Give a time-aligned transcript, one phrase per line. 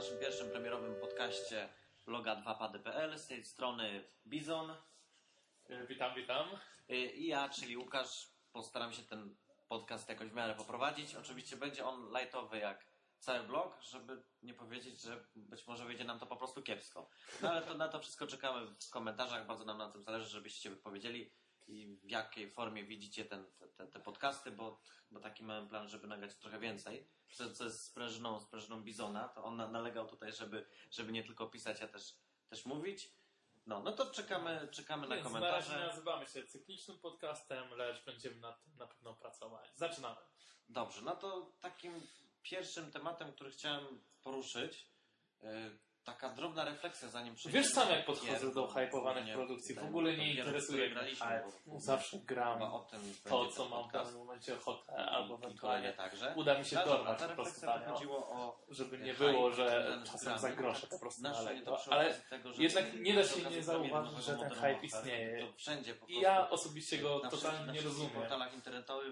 [0.00, 1.68] naszym pierwszym premierowym podcaście
[2.06, 3.18] bloga 2pady.pl.
[3.18, 4.70] Z tej strony Bizon
[5.68, 6.48] E, Witam, witam.
[6.90, 8.30] y, i ja, czyli Łukasz.
[8.52, 9.36] Postaram się ten
[9.68, 11.14] podcast jakoś w miarę poprowadzić.
[11.14, 12.86] Oczywiście będzie on lightowy jak
[13.18, 17.08] cały blog, żeby nie powiedzieć, że być może wyjdzie nam to po prostu kiepsko.
[17.42, 19.46] No ale to, na to wszystko czekamy w komentarzach.
[19.46, 21.32] Bardzo nam na tym zależy, żebyście wypowiedzieli
[21.70, 23.44] i w jakiej formie widzicie ten,
[23.76, 24.80] te, te, podcasty, bo,
[25.10, 27.08] bo taki mamy plan, żeby nagrać trochę więcej.
[27.32, 31.46] Co, co jest sprężyną, sprężyną Bizona, to on na, nalegał tutaj, żeby, żeby nie tylko
[31.46, 32.14] pisać, a też,
[32.48, 33.10] też mówić.
[33.66, 35.72] No, no to czekamy, czekamy na Więc na komentarze.
[35.72, 39.70] razie nazywamy się cyklicznym podcastem, lecz będziemy nad tym na pewno pracować.
[39.74, 40.20] Zaczynamy.
[40.68, 42.06] Dobrze, no to takim
[42.42, 43.84] pierwszym tematem, który chciałem
[44.22, 44.90] poruszyć,
[45.42, 49.74] yy, taka drobna refleksja zanim przejdziemy Wiesz sam jak podchodzę do hypowanych produkcji.
[49.74, 51.10] W ogóle nie interesuje mnie
[51.66, 56.34] bo Zawsze gram o tym to, co mam w danym momencie ochotę, albo ewentualnie także.
[56.36, 59.98] uda mi się dobra, dorwać ta po prostu chodziło o żeby nie hype było, że
[60.12, 63.50] czasem za grosze po prostu nie przy Ale okazji tego, że jednak nie da się
[63.50, 65.46] nie zauważyć, nowego że ten hype istnieje.
[65.46, 68.10] To wszędzie po I ja osobiście go totalnie nie rozumiem.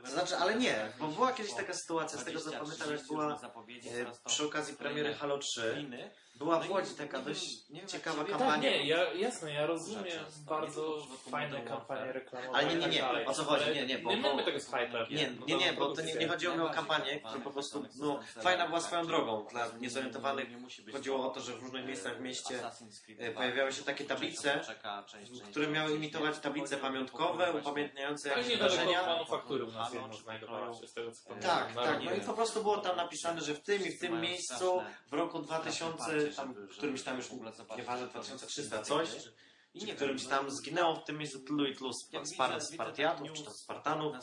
[0.04, 3.14] znaczy, ale nie, bo była kiedyś taka sytuacja, z tego co 20, pamiętam, jak 30
[3.14, 6.10] była zapowiedzi, e, przy okazji premiery Halo 3, Kliny.
[6.38, 8.70] Była No w Łodzi taka nie dość nie jak ciekawa ciebie- Tak, kampania.
[8.70, 12.58] nie, ja, jasne, ja rozumiem Rzeczy, bardzo nie fajne kampanie reklamowe.
[12.58, 13.26] Ale nie, nie, tak nie, dalej.
[13.26, 13.70] o co chodzi?
[13.74, 14.70] Nie, nie, bo- nie mamy tego z.
[15.10, 18.20] Nie, nie, nie, bo to nie, nie chodziło mi o kampanię, która po prostu no,
[18.42, 19.46] fajna była swoją drogą.
[19.50, 20.48] Dla niezorientowanych
[20.92, 22.60] chodziło o to, że w różnych miejscach w mieście
[23.18, 24.60] e, pojawiały się takie tablice,
[25.44, 29.06] w które miały imitować tablice pamiątkowe, upamiętniające jakieś wydarzenia.
[29.06, 31.74] manufaktury u nas Halo, jedno czy znajdowała się z tego co Tak, pamiętam.
[31.74, 32.04] Tak, tak.
[32.04, 35.12] No i po prostu było tam napisane, że w tym i w tym miejscu w
[35.12, 37.30] roku 2000, tam, którymś tam już
[37.98, 39.08] że to 2300 jest coś.
[39.82, 42.20] I nie którymś tam no, zginęło w tym miejscu tylu i tylu widzę-
[42.54, 44.16] widzę Spartiatów, ten czy tam Spartanów,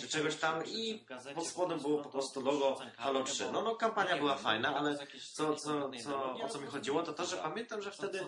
[0.00, 1.04] czy czegoś tam i
[1.34, 3.52] pod spodem było no po prostu logo Halo bo- 3.
[3.52, 4.98] No, no kampania była wiem, fajna, no, ale
[5.32, 7.44] co, co, co, o co mi chodziło, to to, że tak.
[7.44, 8.24] pamiętam, że wtedy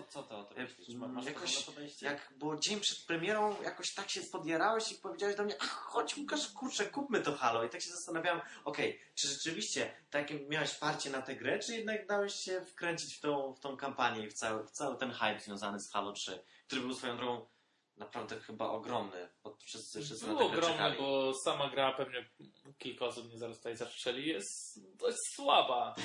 [1.25, 1.65] jakoś,
[2.01, 6.17] jak było dzień przed premierą, jakoś tak się podjarałeś i powiedziałeś do mnie, ach, chodź
[6.17, 7.63] Łukasz, kurczę, kupmy to Halo.
[7.63, 12.07] I tak się zastanawiałem, okej, czy rzeczywiście takie miałeś parcie na tę grę, czy jednak
[12.07, 15.39] dałeś się wkręcić w tą, w tą kampanię i w cały, w cały ten hype
[15.39, 17.45] związany z Halo 3, który był swoją drogą
[17.97, 20.97] naprawdę chyba ogromny, bo wszyscy, wszyscy na Było tę grę ogromne, czekali.
[20.97, 22.29] bo sama gra pewnie
[22.77, 25.95] kilka osób mnie zaraz tutaj zastrzeli, jest dość słaba.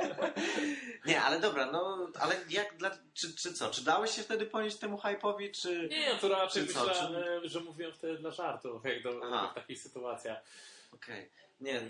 [1.06, 4.78] Nie, ale dobra, no, ale jak, dla, czy, czy co, czy dałeś się wtedy ponieść
[4.78, 5.88] temu hype'owi, czy...
[5.90, 9.48] Nie, to raczej Czy myślałem, że mówiłem wtedy dla żartów, jak do, Aha.
[9.52, 10.42] w takich sytuacjach.
[10.92, 11.82] Okej, nie,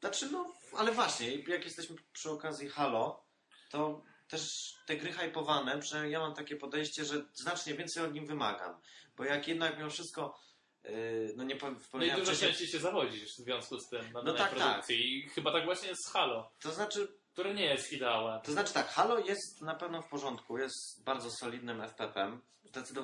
[0.00, 3.24] znaczy no, ale właśnie, jak jesteśmy przy okazji Halo,
[3.70, 8.26] to też te gry hypowane, przynajmniej ja mam takie podejście, że znacznie więcej od nim
[8.26, 8.80] wymagam,
[9.16, 10.38] bo jak jednak mimo wszystko,
[10.84, 14.22] yy, no nie powiem, No i dużo częściej się zawodzisz w związku z tym na
[14.22, 14.58] No tak, tak.
[14.58, 15.18] produkcji.
[15.18, 18.40] I chyba tak właśnie jest z Halo, to znaczy które nie jest ideałem.
[18.40, 22.40] To znaczy tak, Halo jest na pewno w porządku, jest bardzo solidnym FPP-em.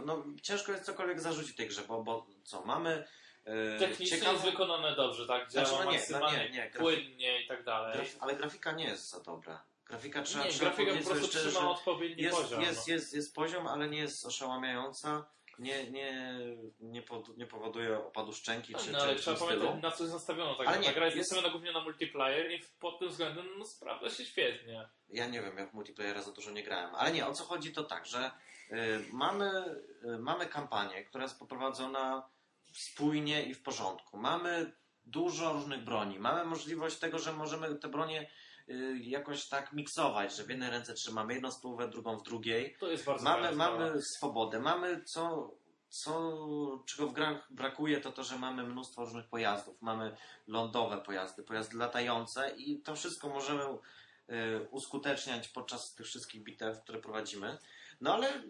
[0.06, 3.04] No, ciężko jest cokolwiek zarzucić tej grze, bo, bo co, mamy
[3.44, 5.50] e, Technicznie ciekawą- jest wykonane dobrze, tak?
[5.50, 7.94] Działa Znaczy, no nie, no maksymalnie nie, nie, grafik- płynnie i tak dalej.
[7.94, 9.64] graf, ale grafika nie jest za dobra.
[9.86, 12.62] Grafika trzeba, nie, trzeba grafika po prostu trzyma odpowiedni jest, poziom.
[12.62, 12.94] jest, no.
[12.94, 15.26] jest, jest poziom, ale nie jest oszałamiająca.
[15.58, 16.38] Nie, nie,
[16.80, 19.82] nie, pod, nie powoduje opadu szczęki czy, No, czy ale w trzeba pamiętać, stylu.
[19.82, 22.50] na co jest nastawiona ta Ale nie, Ta gra jest jest- nastawiona głównie na multiplayer
[22.52, 24.88] i pod tym względem no, sprawdza się świetnie.
[25.08, 26.94] Ja nie wiem, ja w multiplayera za dużo nie grałem.
[26.94, 28.30] Ale nie, o co chodzi to tak, że
[28.70, 28.74] y,
[29.12, 29.64] mamy,
[30.04, 32.28] y, mamy kampanię, która jest poprowadzona
[32.72, 34.16] spójnie i w porządku.
[34.18, 34.72] Mamy
[35.04, 36.18] dużo różnych broni.
[36.18, 38.30] Mamy możliwość tego, że możemy te bronie
[39.00, 42.76] jakoś tak miksować, że w jednej ręce trzymamy jedną spluwę, drugą w drugiej.
[42.80, 44.60] To jest bardzo Mamy, mamy swobodę.
[44.60, 45.50] Mamy co,
[45.88, 46.38] co,
[46.86, 49.82] czego w grach brakuje, to to, że mamy mnóstwo różnych pojazdów.
[49.82, 50.16] Mamy
[50.46, 56.98] lądowe pojazdy, pojazdy latające i to wszystko możemy y, uskuteczniać podczas tych wszystkich bitew, które
[56.98, 57.58] prowadzimy.
[58.00, 58.42] No ale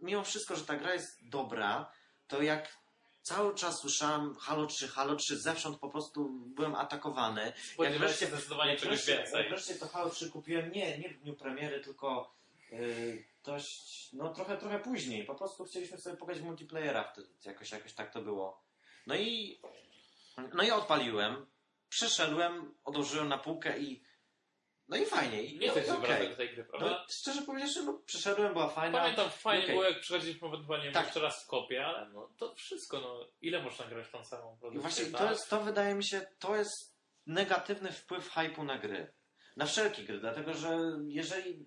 [0.00, 1.92] mimo wszystko, że ta gra jest dobra,
[2.28, 2.80] to jak
[3.22, 7.52] cały czas słyszałem Halo 3, Halo 3, zewsząd po prostu byłem atakowany.
[7.72, 9.40] Spodziewałem się zdecydowanie jak czegoś wreszcie, więcej.
[9.40, 12.34] Jak wreszcie to Halo 3 kupiłem nie, nie w dniu premiery, tylko
[12.72, 15.24] yy, dość, no trochę, trochę później.
[15.24, 18.62] Po prostu chcieliśmy sobie pograć w multiplayera wtedy, jakoś, jakoś tak to było.
[19.06, 19.60] No i,
[20.54, 21.46] no i odpaliłem,
[21.88, 24.02] przeszedłem, odłożyłem na półkę i
[24.90, 25.42] no i fajnie.
[25.42, 26.90] I, Nie i chcesz się wracać do tej gry, prawda?
[26.90, 28.98] No, szczerze powiedziawszy, no, przeszedłem, była fajna.
[28.98, 29.74] Pamiętam, fajnie Okej.
[29.76, 31.04] było jak przechodziliśmy ewentualnie Tak.
[31.04, 34.54] jeszcze raz w kopie, ale no to wszystko, no ile można grać w tą samą
[34.56, 34.80] I produkcję?
[34.80, 35.20] właśnie tak?
[35.20, 36.94] to, jest, to wydaje mi się, to jest
[37.26, 39.12] negatywny wpływ hypu na gry.
[39.56, 41.66] Na wszelkie gry, dlatego że jeżeli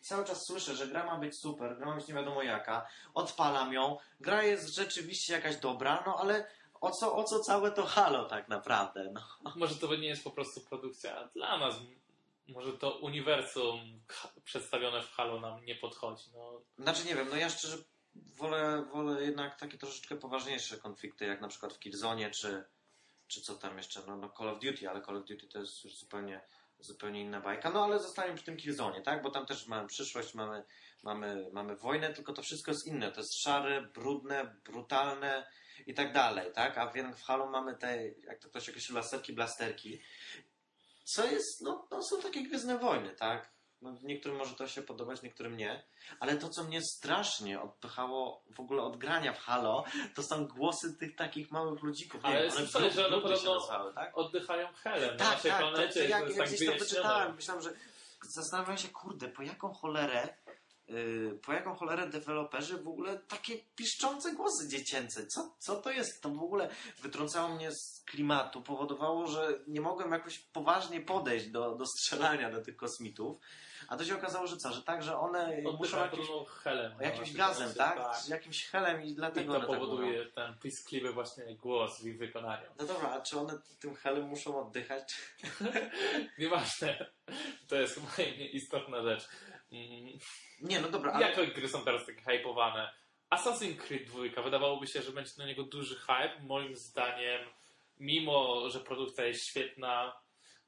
[0.00, 3.72] cały czas słyszę, że gra ma być super, gra ma być nie wiadomo jaka, odpalam
[3.72, 6.46] ją, gra jest rzeczywiście jakaś dobra, no ale
[6.80, 9.12] o co, o co całe to halo tak naprawdę?
[9.12, 9.52] No.
[9.56, 11.74] Może to nie jest po prostu produkcja dla nas.
[12.48, 14.02] Może to uniwersum
[14.44, 16.30] przedstawione w Halo nam nie podchodzi.
[16.34, 17.76] No, Znaczy nie wiem, no ja szczerze
[18.14, 22.64] wolę, wolę jednak takie troszeczkę poważniejsze konflikty, jak na przykład w Killzone, czy,
[23.26, 25.84] czy co tam jeszcze, no, no Call of Duty, ale Call of Duty to jest
[25.84, 26.40] już zupełnie,
[26.78, 27.70] zupełnie inna bajka.
[27.70, 29.22] No ale zostaniemy przy tym Killzone, tak?
[29.22, 30.64] Bo tam też mamy przyszłość, mamy,
[31.02, 33.12] mamy, mamy wojnę, tylko to wszystko jest inne.
[33.12, 35.46] To jest szare, brudne, brutalne
[35.86, 36.78] i tak dalej, tak?
[36.78, 40.00] A w Halo mamy te, jak to ktoś określił, laserki, blasterki.
[41.04, 43.52] Co jest, no, no są takie Gwiezdne Wojny, tak?
[43.82, 45.84] No, niektórym może to się podobać, niektórym nie.
[46.20, 49.84] Ale to, co mnie strasznie odpychało w ogóle od grania w Halo,
[50.14, 52.22] to są głosy tych takich małych ludzików.
[52.22, 54.18] Nie Ale wiem, one słyszałem, że one podobno nazywały, tak?
[54.18, 56.08] oddychają helem na Tak, naszej tak, planecie.
[56.08, 57.70] jak, jak tak gdzieś to wyczytałem, myślałem, że
[58.28, 60.36] zastanawiam się, kurde, po jaką cholerę
[61.42, 65.26] po jaką cholerę deweloperzy w ogóle takie piszczące głosy dziecięce.
[65.26, 66.22] Co, co to jest?
[66.22, 66.68] To w ogóle
[67.02, 72.62] wytrącało mnie z klimatu, powodowało, że nie mogłem jakoś poważnie podejść do, do strzelania do
[72.62, 73.38] tych kosmitów.
[73.88, 74.72] A to się okazało, że co?
[74.72, 76.28] Że tak, że one muszą Oddychają jakimś,
[76.62, 76.92] helem.
[77.00, 78.16] jakimś gazem, tak?
[78.16, 82.06] Z jakimś helem i I dlatego to one tak powoduje ten piskliwy właśnie głos w
[82.06, 82.66] ich wykonaniu.
[82.78, 85.14] No dobra, a czy one tym helem muszą oddychać?
[86.38, 87.10] Nieważne.
[87.68, 89.28] To jest chyba istotna rzecz.
[89.72, 90.18] Mm,
[90.60, 91.28] Nie, no dobra, ale...
[91.28, 92.92] Jakie gry są teraz takie hypowane?
[93.30, 96.40] Assassin's Creed 2 wydawałoby się, że będzie na niego duży hype.
[96.40, 97.40] Moim zdaniem,
[97.98, 100.16] mimo że produkcja jest świetna,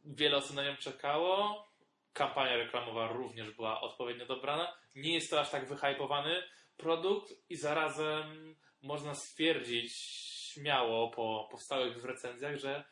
[0.05, 1.65] wiele osób na nią czekało.
[2.13, 4.77] Kampania reklamowa również była odpowiednio dobrana.
[4.95, 6.43] Nie jest to aż tak wyhypowany
[6.77, 9.93] produkt i zarazem można stwierdzić
[10.53, 12.85] śmiało po powstałych w recenzjach, że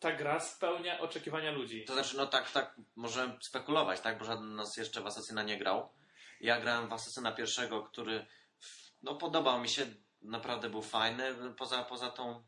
[0.00, 1.84] ta gra spełnia oczekiwania ludzi.
[1.84, 5.42] To znaczy, no tak, tak, możemy spekulować, tak, bo żaden z nas jeszcze w Asasyna
[5.42, 5.88] nie grał.
[6.40, 8.26] Ja grałem w Asasyna pierwszego, który,
[9.02, 9.86] no podobał mi się,
[10.22, 12.44] naprawdę był fajny, poza, poza tą...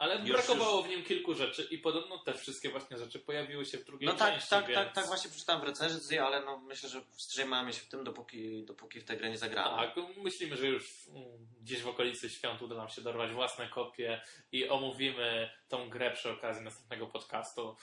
[0.00, 3.78] Ale Już- brakowało w nim kilku rzeczy i podobno te wszystkie właśnie rzeczy pojawiły się
[3.78, 4.74] w drugiej No tak, części, tak, więc...
[4.78, 8.64] tak, tak, właśnie przeczytałem w recenzji, ale no myślę, że wstrzymamy się w tym, dopóki,
[8.64, 9.76] dopóki w tę grę nie zagramy.
[9.76, 11.24] Tak, myślimy, że już mm,
[11.60, 14.20] gdzieś w okolicy świąt uda nam się dorwać własne kopie
[14.52, 17.76] i omówimy tą grę przy okazji następnego podcastu.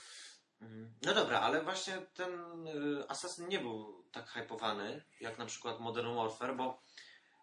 [0.60, 0.92] Mhm.
[1.02, 6.14] No dobra, ale właśnie ten y, Assassin nie był tak hypowany, jak na przykład Modern
[6.16, 6.82] Warfare, bo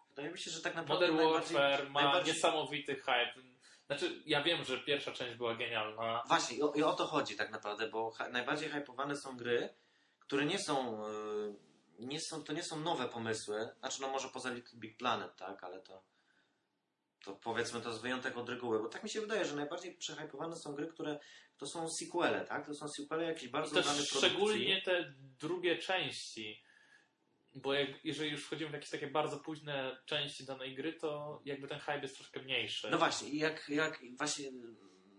[0.08, 1.56] wydaje mi się, że tak naprawdę Modern najbardziej...
[1.56, 3.55] Warfare ma najbardziej- niesamowity hype.
[3.86, 6.22] Znaczy, ja wiem, że pierwsza część była genialna.
[6.28, 9.74] Właśnie, i o, i o to chodzi tak naprawdę, bo najbardziej hypowane są gry,
[10.18, 11.54] które nie są, y,
[11.98, 15.64] nie są, to nie są nowe pomysły, znaczy no może poza Little Big Planet, tak,
[15.64, 16.02] ale to,
[17.24, 20.56] to powiedzmy to jest wyjątek od reguły, bo tak mi się wydaje, że najbardziej przehypowane
[20.56, 21.18] są gry, które
[21.56, 26.65] to są sequele, tak, to są sequele jakichś I bardzo udanych szczególnie te drugie części.
[27.56, 31.68] Bo jak, jeżeli już wchodzimy w jakieś takie bardzo późne części danej gry, to jakby
[31.68, 32.90] ten hype jest troszkę mniejszy.
[32.90, 34.50] No właśnie, jak, jak właśnie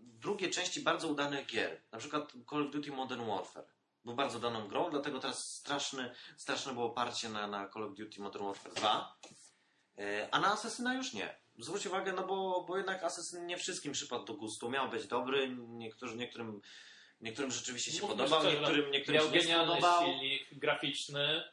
[0.04, 3.66] drugie części bardzo udanych gier, na przykład Call of Duty Modern Warfare,
[4.06, 8.22] był bardzo daną grą, dlatego teraz straszny, straszne było parcie na, na Call of Duty
[8.22, 9.18] Modern Warfare 2,
[9.98, 11.38] e, a na Assassina już nie.
[11.60, 14.70] Zwróć uwagę, no bo, bo jednak Assassin nie wszystkim przypadł do gustu.
[14.70, 16.62] Miał być dobry, niektórzy, niektórym,
[17.22, 21.44] niektórym rzeczywiście się Mówmy podobał, szczerze, niektórym, niektórym Miał się nie genialny silnik graficzny,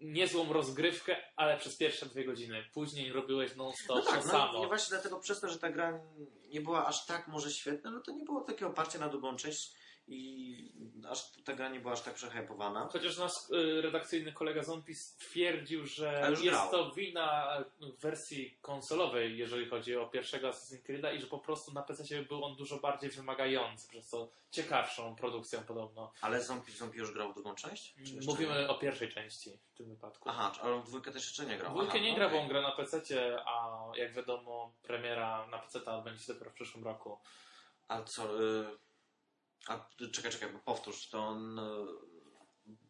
[0.00, 2.64] niezłą rozgrywkę, ale przez pierwsze dwie godziny.
[2.74, 4.64] Później robiłeś non-stop No tak, to no samo.
[4.64, 6.00] i właśnie dlatego przez to, że ta gra
[6.48, 9.72] nie była aż tak może świetna, no to nie było takiego oparcia na drugą część
[10.10, 10.72] i
[11.08, 12.88] aż ta gra nie była aż tak przehypowana.
[12.92, 16.70] Chociaż nasz y, redakcyjny kolega Zombie stwierdził, A że jest grał.
[16.70, 17.58] to wina
[18.00, 22.44] wersji konsolowej, jeżeli chodzi o pierwszego Assassin's Creed'a i że po prostu na PC był
[22.44, 26.12] on dużo bardziej wymagający, przez co ciekawszą produkcją podobno.
[26.20, 27.94] Ale Zombie, Zombie już grał w drugą część?
[28.26, 28.68] Mówimy nie?
[28.68, 30.28] o pierwszej części w tym wypadku.
[30.28, 31.72] Aha, ale w dwójkę też jeszcze nie grał.
[31.72, 33.02] Dwójkę Aha, nie no gra, bo on gra na PC,
[33.46, 37.18] a jak wiadomo, premiera na PC odbędzie się dopiero w przyszłym roku.
[37.88, 38.42] A co...
[38.42, 38.89] Y...
[39.68, 41.58] A czekaj, czekaj, powtórz, to on...
[41.58, 42.10] Y...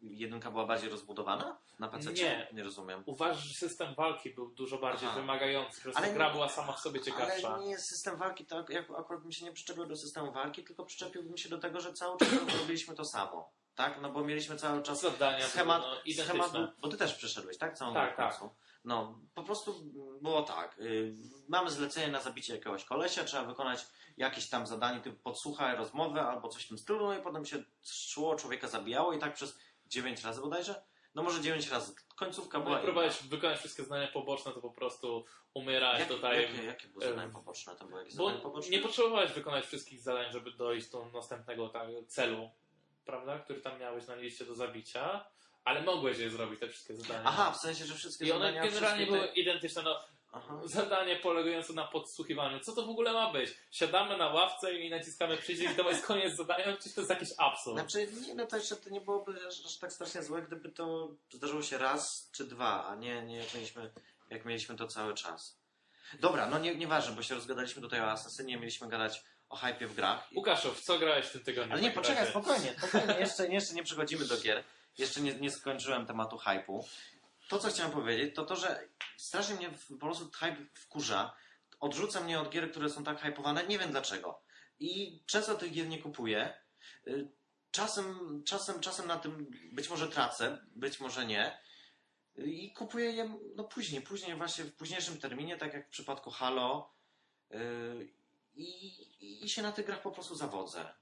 [0.03, 2.13] Jedynka była bardziej rozbudowana na PC?
[2.13, 2.49] Nie.
[2.53, 3.03] Nie rozumiem.
[3.07, 5.21] Uważasz, że system walki był dużo bardziej Aha.
[5.21, 7.55] wymagający, przez Ale nie- gra była sama w sobie ciekawsza.
[7.55, 10.65] Ale nie system walki, to ak- jak, akurat bym się nie przyczepił do systemu walki,
[10.65, 12.29] tylko przyczepiłbym się do tego, że cały czas
[12.61, 13.53] robiliśmy to samo.
[13.75, 14.01] Tak?
[14.03, 17.79] No bo mieliśmy cały czas Zadania schemat, no, schemat bo ty też przeszedłeś, tak?
[17.79, 18.41] Całą Tak, tak.
[18.85, 19.75] No, po prostu
[20.23, 20.79] było tak.
[20.79, 21.15] Y,
[21.49, 26.49] mamy zlecenie na zabicie jakiegoś kolesia, trzeba wykonać jakieś tam zadanie typu podsłuchaj rozmowę albo
[26.49, 30.25] coś w tym stylu, no i potem się szło, człowieka zabijało i tak przez 9
[30.25, 30.83] razy bodajże?
[31.15, 31.95] No może 9 razy.
[32.17, 36.43] Końcówka No była jak próbowałeś wykonać wszystkie zadania poboczne, to po prostu umierałeś Jakie, tutaj.
[36.43, 37.75] jakie, jakie były zadania poboczne?
[37.89, 38.71] Były jakieś zadania poboczne?
[38.77, 42.51] nie potrzebowałeś wykonać wszystkich zadań, żeby dojść do następnego tak, celu,
[43.05, 43.39] prawda?
[43.39, 45.27] Który tam miałeś na liście do zabicia,
[45.65, 47.23] ale mogłeś je zrobić, te wszystkie zadania.
[47.25, 48.63] Aha, w sensie, że wszystkie I one zadania...
[48.63, 49.83] generalnie wszystkie były identyczne.
[49.83, 50.01] No,
[50.33, 50.61] Aha.
[50.65, 52.61] zadanie polegające na podsłuchiwaniu.
[52.61, 53.51] Co to w ogóle ma być?
[53.71, 57.79] Siadamy na ławce i naciskamy przycisk, to jest koniec zadania, czy to jest jakiś absurd?
[57.79, 61.09] Znaczy, nie, no to jeszcze to nie byłoby aż, aż tak strasznie złe, gdyby to
[61.31, 63.91] zdarzyło się raz czy dwa, a nie, nie jak, mieliśmy,
[64.31, 65.61] jak mieliśmy to cały czas.
[66.21, 69.95] Dobra, no nie, nieważne, bo się rozgadaliśmy tutaj o Asasynie, mieliśmy gadać o hypie w
[69.95, 70.29] grach.
[70.37, 71.73] Łukaszow, co grałeś w tym tygodniu?
[71.73, 72.31] Ale nie, poczekaj, razie?
[72.31, 73.15] spokojnie, spokojnie.
[73.21, 74.65] Jeszcze, jeszcze nie przechodzimy do gier.
[74.99, 76.85] Jeszcze nie, nie skończyłem tematu hypu.
[77.49, 81.35] To, co chciałem powiedzieć, to to, że strasznie mnie po prostu hype wkurza.
[81.81, 84.43] Odrzuca mnie od gier, które są tak hypowane, nie wiem dlaczego.
[84.81, 86.55] I często tych gier nie kupuję.
[87.07, 87.29] Y,
[87.71, 91.61] Czasem, czasem, czasem na tym być może tracę, być może nie.
[92.37, 96.95] I kupuję je no później, później właśnie w późniejszym terminie, tak jak w przypadku Halo.
[97.53, 98.13] Y,
[98.55, 100.95] I, i się na tych grach po prostu zawodzę.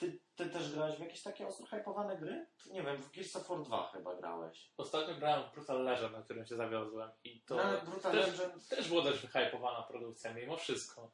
[0.00, 2.46] Ty, ty też grałeś w jakieś takie ostro hypowane gry?
[2.70, 4.70] Nie wiem, w Gears of War 2 chyba grałeś.
[4.76, 8.68] Ostatnio grałem w Brutal Legend, na którym się zawiozłem i to No, Brutal też, Legend-
[8.68, 11.10] też była dość wyhypowana produkcja mimo wszystko.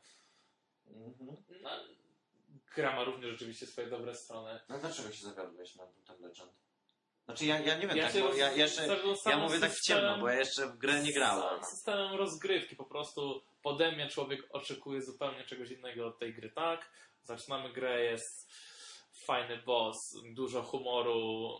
[0.86, 1.36] Mhm.
[1.62, 1.70] No,
[2.74, 4.60] gra ma również rzeczywiście swoje dobre strony.
[4.68, 6.52] No dlaczego się zawiodłeś na Brutal Legend?
[7.24, 8.88] Znaczy ja, ja nie wiem, Ja tak, bo ja jeszcze...
[9.26, 11.64] Ja mówię tak w ciemno, bo ja jeszcze w grę nie grałem.
[11.64, 16.50] z Systemem rozgrywki po prostu pode mnie człowiek oczekuje zupełnie czegoś innego od tej gry,
[16.50, 16.90] tak?
[17.30, 18.52] Zaczynamy grę, jest
[19.26, 19.96] fajny boss,
[20.34, 21.50] dużo humoru,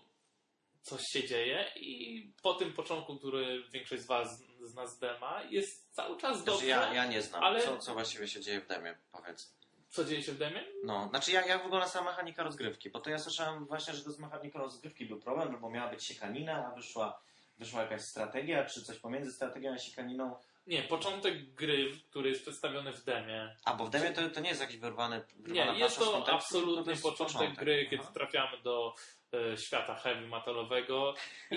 [0.83, 5.95] coś się dzieje i po tym początku, który większość z was z nas dema, jest
[5.95, 6.67] cały czas Znaczy dobrze.
[6.67, 9.57] ja, ja nie znam, ale- co, co właściwie się dzieje w demie, powiedz.
[9.89, 10.65] Co dzieje się w demie?
[10.85, 12.91] No, znaczy jak, jak wygląda sama mechanika rozgrywki?
[12.91, 16.05] Bo to ja słyszałem właśnie, że to z mechaniką rozgrywki był problem, bo miała być
[16.05, 17.21] siekanina, a wyszła,
[17.59, 20.37] wyszła jakaś strategia, czy coś pomiędzy strategią a siekaniną.
[20.67, 23.57] Nie, początek gry, który jest przedstawiony w demie.
[23.65, 26.85] A, bo w demie to, to nie jest jakiś wyrwany Nie, jest to kontekstu, absolutny
[26.85, 28.13] to jest początek, gry, kiedy Aha.
[28.15, 28.95] trafiamy do
[29.33, 31.15] e, świata heavy metalowego.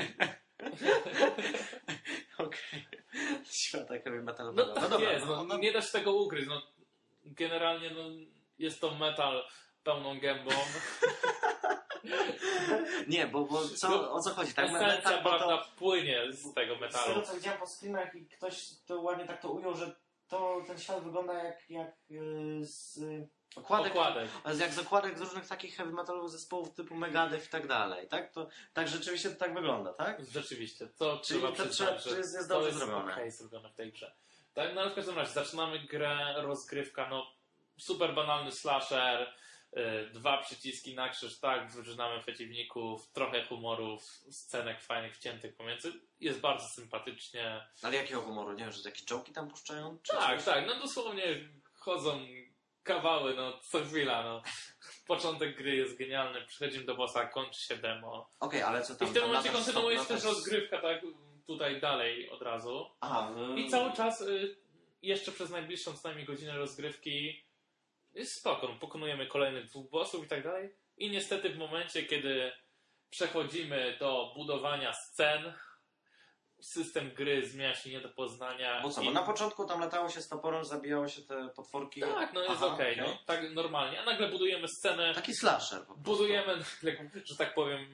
[2.37, 2.87] Okej.
[3.51, 4.73] Świata heavy No metalowego.
[4.73, 6.47] tak jest, no, nie da się tego ukryć.
[6.47, 6.61] No,
[7.25, 8.03] generalnie no,
[8.59, 9.47] jest to metal
[9.83, 10.51] pełną gębą.
[13.07, 14.53] Nie, bo, bo co, No, o co chodzi?
[14.53, 17.13] Tak, metal, bo prawda, to, płynie z tego z metalu.
[17.13, 19.95] tego co widziałem po screenach i ktoś to ładnie tak to ujął, że
[20.27, 22.99] to ten świat wygląda jak, jak yy, z
[23.55, 24.29] okładek, Okładek.
[24.59, 28.31] jak z okładek z różnych takich heavy metalowych zespołów typu Megadeth i tak dalej, tak?
[28.31, 30.25] To, tak rzeczywiście to tak wygląda, tak?
[30.25, 33.13] Rzeczywiście, to Czyli trzeba to przyznać, trzeba- że jest- jest to dobrze jest zrobione.
[33.13, 34.15] okej zrobione w tej grze.
[34.53, 37.25] Tak, no ale w każdym razie zaczynamy grę, rozgrywka, no
[37.77, 39.27] super banalny slasher, y,
[40.13, 46.67] dwa przyciski na krzyż, tak, wyrzynamy przeciwników, trochę humorów, scenek fajnych wciętych pomiędzy, jest bardzo
[46.67, 47.67] sympatycznie.
[47.83, 48.51] Ale jakiego humoru?
[48.53, 49.97] Nie wiem, że jakieś joki tam puszczają?
[50.03, 50.45] Czy Tak, coś?
[50.45, 51.23] tak, no dosłownie
[51.73, 52.19] chodzą
[52.83, 54.41] kawały, no co chwila, no.
[55.07, 58.29] Początek gry jest genialny, przechodzimy do bossa, kończy się demo.
[58.39, 59.07] Okej, ale co I tam?
[59.07, 61.01] w tym tam momencie kontynuuje się też rozgrywka, tak,
[61.47, 62.89] tutaj dalej od razu.
[63.01, 64.55] Aha, I cały czas y,
[65.01, 67.43] jeszcze przez najbliższą co najmniej godzinę rozgrywki
[68.13, 68.67] jest spoko.
[68.67, 70.75] No, Pokonujemy kolejnych dwóch bossów i tak dalej.
[70.97, 72.51] I niestety w momencie, kiedy
[73.09, 75.53] przechodzimy do budowania scen,
[76.61, 78.81] system gry zmienia się nie do poznania.
[78.81, 79.05] Bo co, i...
[79.05, 82.01] bo na początku tam latało się z toporem, zabijało się te potworki.
[82.01, 82.97] Tak, no jest okej, okej.
[82.97, 84.01] no, tak normalnie.
[84.01, 86.03] A nagle budujemy scenę, Taki slasher po prostu.
[86.03, 86.63] budujemy,
[87.25, 87.87] że tak powiem,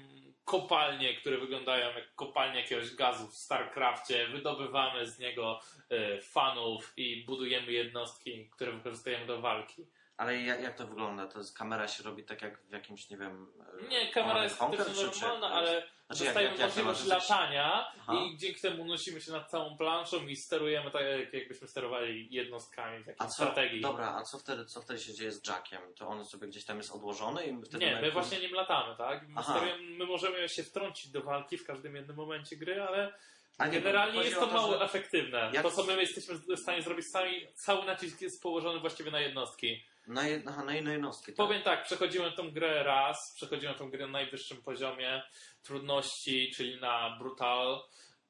[0.46, 7.26] kopalnie, które wyglądają jak kopalnie jakiegoś gazu w StarCrafcie, wydobywamy z niego e, fanów i
[7.26, 9.88] budujemy jednostki, które wykorzystujemy do walki.
[10.18, 11.28] Ale jak, jak to wygląda?
[11.28, 13.48] To jest, kamera się robi tak jak w jakimś, nie wiem...
[13.84, 18.14] e, Nie, kamera jest czy- normalna, ale Znaczy, dostajemy jak- jak to możliwość latania Aha.
[18.16, 23.04] i dzięki temu unosimy się nad całą planszą i sterujemy tak, jak jakbyśmy sterowali jednostkami
[23.04, 23.82] w co, strategii.
[23.82, 25.82] dobra, a co wtedy, co wtedy się dzieje z Jackiem?
[25.96, 27.86] To on sobie gdzieś tam jest odłożony i wtedy...
[27.86, 29.28] Nie, my właśnie nim latamy, tak?
[29.28, 33.14] My, sterujemy, my możemy się wtrącić do walki w każdym jednym momencie gry, ale
[33.58, 35.50] A nie, generalnie jest o to mało że- efektywne.
[35.54, 39.20] Jak- To, co my jesteśmy w stanie zrobić sami, cały nacisk jest położony właściwie na
[39.20, 39.84] jednostki.
[40.08, 41.36] Na, jed, aha, na jednostki, tak?
[41.36, 45.24] Powiem tak, przechodziłem tą grę raz, przechodziłem tą grę na najwyższym poziomie
[45.64, 47.84] trudności, czyli na brutal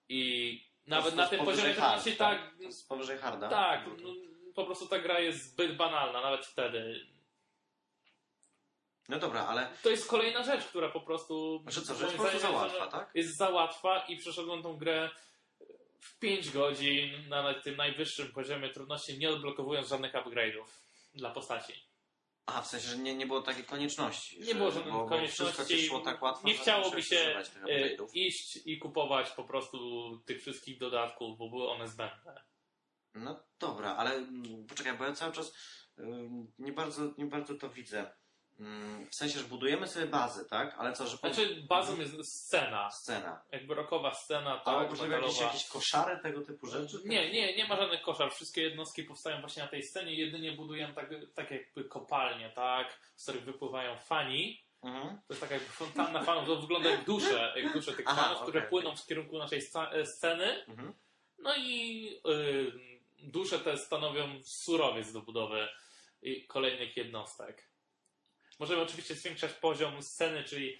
[0.09, 2.41] i nawet na tym poziomie trudności tak?
[2.41, 3.49] tak, jest powyżej harda?
[3.49, 4.09] tak, no,
[4.55, 7.05] po prostu ta gra jest zbyt banalna, nawet wtedy.
[9.09, 12.23] No dobra, ale To jest kolejna rzecz, która po prostu że co, że jest po
[12.23, 13.11] prostu za łatwa, tak?
[13.13, 15.09] jest za łatwa i przeszedłem tą grę
[15.99, 20.84] w 5 godzin na tym najwyższym poziomie trudności, nie odblokowując żadnych upgrade'ów
[21.15, 21.73] dla postaci.
[22.45, 24.39] A, w sensie, że nie, nie było takiej konieczności.
[24.39, 25.63] Nie że, było żadnej bo, konieczności.
[25.63, 29.77] Wszystko szło tak łatwo, nie chciałoby się e, iść i kupować po prostu
[30.25, 32.43] tych wszystkich dodatków, bo były one zbędne.
[33.13, 35.53] No dobra, ale mm, poczekaj, bo ja cały czas
[35.99, 38.15] ym, nie bardzo, nie bardzo to widzę.
[38.59, 40.75] Mm, W sensie, że budujemy sobie bazę, tak?
[40.77, 41.17] Ale co, że.
[41.17, 42.91] Znaczy, bazą jest scena.
[42.91, 43.41] scena.
[43.51, 46.97] Jakby rokowa scena, Ale tak, może jakieś, jakieś koszary tego typu rzeczy?
[47.05, 48.31] Nie, nie, nie ma żadnych koszar.
[48.31, 50.13] Wszystkie jednostki powstają właśnie na tej scenie.
[50.13, 54.65] Jedynie budują tak, tak jakby kopalnie, tak, z których wypływają fani.
[54.83, 55.07] Mhm.
[55.07, 56.45] To jest taka jakby fontanna fanów.
[56.45, 59.61] To wygląda jak dusze, jak dusze tych Aha, fanów, które okej, płyną w kierunku naszej
[59.91, 60.65] e, sceny.
[60.67, 60.93] Mhm.
[61.39, 62.71] No i y,
[63.19, 65.67] dusze te stanowią surowiec do budowy
[66.47, 67.69] kolejnych jednostek.
[68.59, 70.79] Możemy oczywiście zwiększać poziom sceny, czyli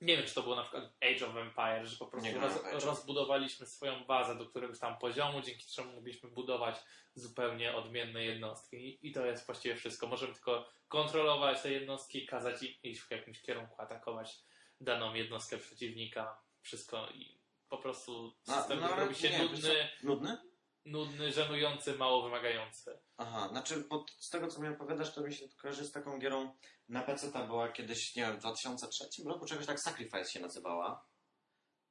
[0.00, 2.84] nie wiem, czy to było na przykład Age of Empires, że po prostu Nie roz,
[2.84, 6.76] rozbudowaliśmy swoją bazę do któregoś tam poziomu, dzięki czemu mogliśmy budować
[7.14, 8.76] zupełnie odmienne jednostki.
[8.76, 10.06] I, I to jest właściwie wszystko.
[10.06, 14.44] Możemy tylko kontrolować te jednostki, kazać im iść w jakimś kierunku, atakować
[14.80, 16.40] daną jednostkę przeciwnika.
[16.62, 20.38] Wszystko i po prostu system no, robi się nie, nudny, Nudny?
[20.86, 22.98] Nudny, żenujący, mało wymagający.
[23.16, 26.56] Aha, znaczy pod, z tego co mi opowiadasz, to mi się kojarzy z taką gierą
[26.88, 31.06] na PC ta była kiedyś, nie wiem, w 2003 roku czegoś tak Sacrifice się nazywała.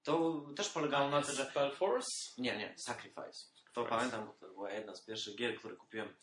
[0.04, 1.46] To też polegało na tym, że...
[1.46, 2.12] Spellforce?
[2.38, 3.46] Nie, nie, Sacrifice.
[3.74, 6.16] To pamiętam, bo to była jedna z pierwszych gier, które kupiłem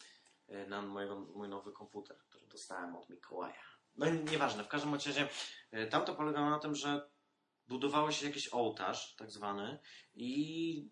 [0.49, 3.63] e, na mojego, mój nowy komputer, który dostałem od Mikołaja.
[3.97, 5.29] No nieważne, w każdym razie
[5.71, 7.11] e, tam to polegało na tym, że
[7.69, 9.79] budowało się jakiś ołtarz, tak zwany,
[10.15, 10.91] i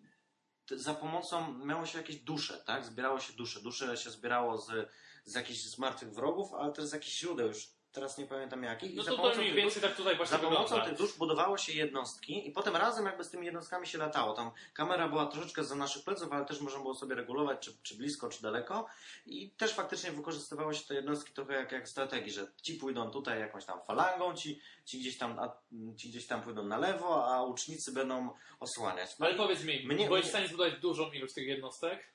[0.75, 2.85] za pomocą miało się jakieś dusze, tak?
[2.85, 3.61] Zbierało się dusze.
[3.61, 4.89] Dusze się zbierało z,
[5.25, 8.91] z jakichś zmartwych wrogów, ale też z jakichś źródeł, już teraz nie pamiętam jakich.
[8.91, 10.85] I No za to to mniej więcej tak tutaj właśnie za pomocą wygląda.
[10.85, 14.33] tych dusz budowało się jednostki i potem razem jakby z tymi jednostkami się latało.
[14.33, 17.97] Tam kamera była troszeczkę za naszych pleców, ale też można było sobie regulować, czy, czy
[17.97, 18.85] blisko, czy daleko.
[19.25, 23.39] I też faktycznie wykorzystywało się te jednostki trochę jak, jak strategii, że ci pójdą tutaj
[23.39, 25.51] jakąś tam falangą, ci, ci, gdzieś tam, a,
[25.97, 28.29] ci gdzieś tam pójdą na lewo, a łucznicy będą
[28.59, 29.19] osłaniać.
[29.19, 32.11] No Ale i- powiedz mi, Mnie- byłeś mnie- w stanie zbudować dużą ilość tych jednostek?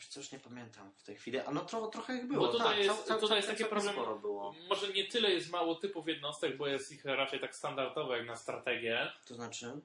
[0.00, 1.38] Wiesz co, już nie pamiętam w tej chwili.
[1.38, 2.46] A no tro, trochę ich było.
[2.46, 4.54] Bo tutaj tak, jest- cał- cał- tutaj jest taki problem- było.
[4.68, 8.36] Może nie tyle jest mało typów jednostek, bo jest ich raczej tak standardowo jak na
[8.36, 9.80] strategię, To znaczy?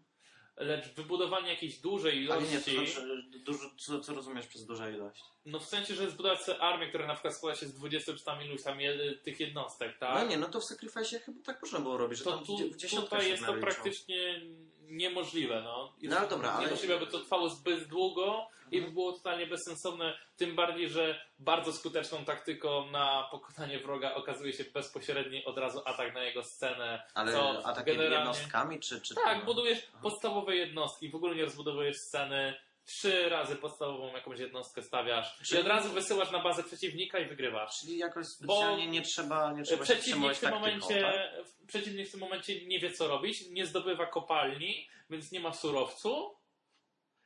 [0.58, 4.90] lecz wybudowanie jakiejś dużej Ale nie, to ilości, znaczy dużo, co, co rozumiesz przez duża
[4.90, 5.24] ilość?
[5.46, 8.24] No w sensie, że zbudować sobie armię, która na przykład składa się z 20 czy
[8.26, 10.24] tam iluś tam je- tych jednostek, tak?
[10.24, 12.58] No nie, no to w Sacrifice chyba tak można było robić, że to tam tu,
[12.58, 14.42] w tutaj jest to praktycznie
[14.82, 15.94] niemożliwe, no.
[16.02, 18.94] Jest No ale dobra, ale- Niemożliwe, by to trwało zbyt długo i by Mhm.
[18.94, 25.46] było totalnie bezsensowne, tym bardziej, że bardzo skuteczną taktyką na pokonanie wroga okazuje się bezpośredni
[25.46, 28.16] od razu atak na jego scenę, Ale co generalnie...
[28.18, 29.02] jednostkami, czy...
[29.02, 32.56] czy Tak, budujesz podstawowe jednostki, w ogóle nie rozbudowujesz sceny,
[32.86, 37.26] trzy razy podstawową jakąś jednostkę stawiasz i Czyli- od razu wysyłasz na bazę przeciwnika i
[37.26, 37.80] wygrywasz.
[37.80, 41.46] Czyli jakoś specjalnie nie trzeba, nie trzeba się Przeciwnik w, tym taktyką, momencie, tak?
[41.68, 46.38] przeciwnik w tym momencie nie wie co robić, nie zdobywa kopalni, więc nie ma surowcu,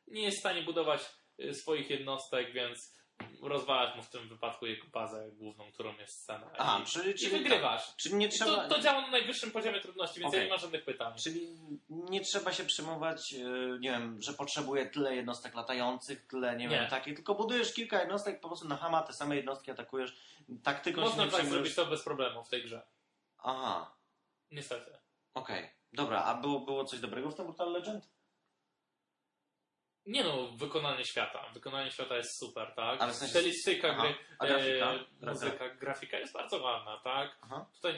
[0.08, 1.02] nie jest w stanie budować
[1.39, 2.99] y, swoich jednostek, więc
[3.41, 6.49] rozwalasz mu w tym wypadku jego bazę główną, którą jest scena.
[6.58, 7.95] Aha, I, czyli, i czyli, wygrywasz.
[7.95, 8.67] czyli nie I trzeba...
[8.67, 10.39] to, to działa na najwyższym poziomie trudności, więc Okej.
[10.39, 11.13] ja nie ma żadnych pytań.
[11.17, 11.47] Czyli
[11.89, 13.38] nie trzeba się przejmować, e,
[13.79, 16.69] nie wiem, że potrzebuje tyle jednostek latających, tyle, nie, Nie.
[16.69, 20.15] wiem, takich, tylko budujesz kilka jednostek, po prostu na hama te same jednostki atakujesz,
[20.63, 21.53] taktyką Można się nie tak przejmujesz.
[21.73, 22.82] zrobić to bez problemu w tej grze.
[23.43, 23.91] Aha,
[24.51, 24.91] Niestety.
[25.34, 25.69] okej.
[25.93, 28.10] Dobra, a było, było coś dobrego w tym Brutal Legend?
[30.06, 31.46] Nie no, wykonanie świata.
[31.54, 33.02] Wykonanie świata jest super, tak?
[33.02, 34.02] Ale w sensie- Stylistyka Aha.
[34.02, 34.94] gry, A grafika?
[34.94, 37.38] e, muzyka, grafika jest bardzo ładna, tak?
[37.42, 37.66] Aha.
[37.76, 37.96] Tutaj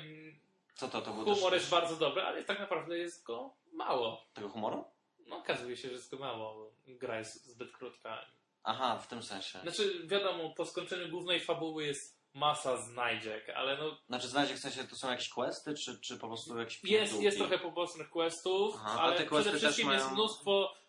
[0.76, 4.26] Co to, to humor też, jest bardzo dobry, ale tak naprawdę jest go mało.
[4.34, 4.86] tego humoru?
[5.28, 6.72] No okazuje się, że jest go mało.
[6.88, 8.26] Gra jest zbyt krótka.
[8.64, 9.60] Aha, w tym sensie.
[9.60, 14.84] Znaczy, wiadomo, po skończeniu głównej fabuły jest masa znajdziek, ale no Znaczy, znajdzie w sensie,
[14.84, 17.26] to są jakieś questy, czy, czy po prostu jakieś jest, pierdółki?
[17.26, 20.81] jest trochę pobocznych questów, Aha, ale te questy przede też wszystkim jest mają- mnóstwo e,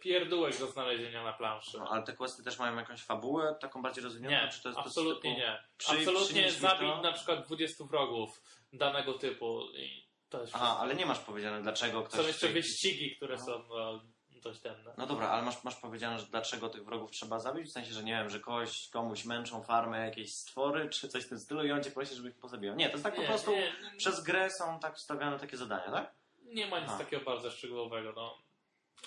[0.00, 1.78] pierdółek do znalezienia na planszy.
[1.78, 4.46] No, ale te questy też mają jakąś fabułę, taką bardziej rozwiniętą?
[4.46, 5.42] Nie, czy to jest absolutnie typu...
[5.42, 5.62] nie.
[5.78, 7.02] Przy- absolutnie zabić to?
[7.02, 12.02] na przykład 20 wrogów danego typu i to jest Aha, ale nie masz powiedziane, dlaczego
[12.02, 12.20] ktoś...
[12.20, 13.44] Są jeszcze wyścigi, które No.
[13.44, 14.00] są no,
[14.30, 14.94] dość tenne.
[14.98, 17.68] No dobra, ale masz, masz powiedziane, że dlaczego tych wrogów trzeba zabić?
[17.68, 21.28] W sensie, że nie wiem, że kogoś, komuś męczą farmę jakieś stwory, czy coś w
[21.28, 22.76] tym stylu i on cię prosi, żeby ich pozabijał.
[22.76, 23.50] Nie, to jest tak po Nie, prostu...
[23.50, 26.14] nie, Przez grę są tak stawiane takie zadania, tak?
[26.42, 26.98] nie ma nic Aha.
[26.98, 28.38] takiego bardzo szczegółowego, no.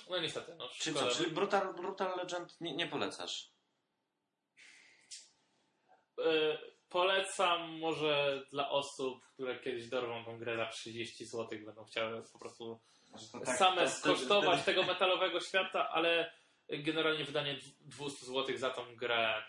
[0.10, 3.52] No niestety, no Czyli co, czyli Brutal, Brutal Legend nie, nie polecasz?
[6.20, 6.58] E,
[6.92, 12.40] Polecam może dla osób, które kiedyś dorwą tą grę za 30 zł, będą chciały po
[12.40, 12.80] prostu
[13.46, 16.34] tak, same skosztować tego metalowego świata, ale
[16.70, 19.44] generalnie wydanie 200 zł za tą grę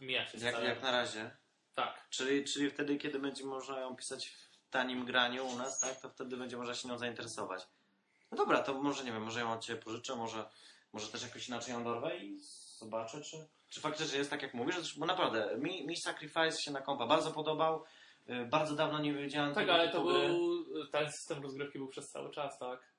[0.00, 1.36] mija się Jak, jak na razie.
[1.74, 2.08] Tak.
[2.10, 6.08] Czyli, czyli wtedy, kiedy będzie można ją pisać w tanim graniu u nas, tak, to
[6.08, 7.66] wtedy będzie można się nią zainteresować.
[8.34, 10.44] No dobra, to może nie wiem, może ją od Ciebie pożyczę, może,
[10.92, 12.38] może też jakoś inaczej ją dorwę i
[12.78, 13.36] zobaczę, czy,
[13.68, 17.30] czy faktycznie jest tak, jak mówisz, bo naprawdę mi, mi Sacrifice się na kompa bardzo
[17.30, 17.84] podobał.
[18.28, 20.12] y, bardzo dawno nie wiedziałem Tak, ale to gry.
[20.28, 22.94] był, ten system rozgrywki był przez cały czas, tak?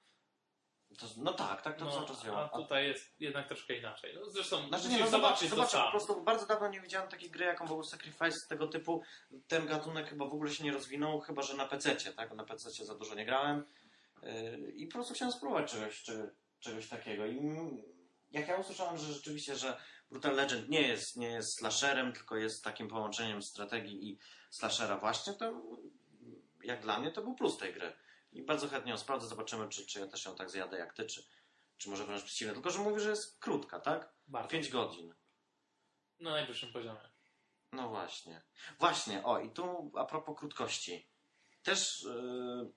[0.99, 2.49] To, no tak, tak to No, cały czas a działa.
[2.49, 4.17] tutaj jest jednak troszkę inaczej.
[4.19, 7.29] No, zresztą Znaczy nie, no zobacz, zobaczyć zobacz po prostu bardzo dawno nie widziałem takiej
[7.31, 9.03] gry, jaką był Sacrifice tego typu.
[9.47, 12.35] Ten gatunek chyba w ogóle się nie rozwinął, chyba że na PC, tak?
[12.35, 13.65] Na PC za dużo nie grałem.
[14.73, 17.25] I po prostu chciałem spróbować czegoś, czy, czegoś takiego.
[17.25, 17.41] I
[18.31, 19.77] jak ja usłyszałem, że rzeczywiście, że
[20.11, 25.33] Brutal Legend nie jest, nie jest slasherem, tylko jest takim połączeniem strategii i slashera właśnie,
[25.33, 25.61] to
[26.63, 27.93] jak dla mnie to był plus tej gry.
[28.31, 31.05] I bardzo chętnie ją sprawdzę, zobaczymy, czy, czy ja też ją tak zjadę jak ty,
[31.05, 31.23] czy,
[31.77, 32.53] czy może wręcz przeciwnie.
[32.53, 34.13] Tylko, że mówi, że jest krótka, tak?
[34.27, 34.49] Bardzo.
[34.49, 35.13] 5 godzin.
[36.19, 37.09] Na najwyższym poziomie.
[37.71, 38.41] No właśnie.
[38.79, 41.09] Właśnie, o i tu a propos krótkości.
[41.63, 42.71] Też, yy,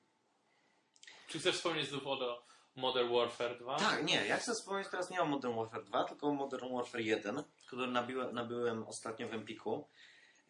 [1.29, 2.43] Czy chcesz wspomnieć znów o
[2.77, 3.77] Modern Warfare 2?
[3.77, 7.01] tak, nie, ja chcę wspomnieć teraz nie o Modern Warfare 2, tylko o Modern Warfare
[7.01, 9.89] 1, który nabiłem, nabyłem ostatnio w Empiku.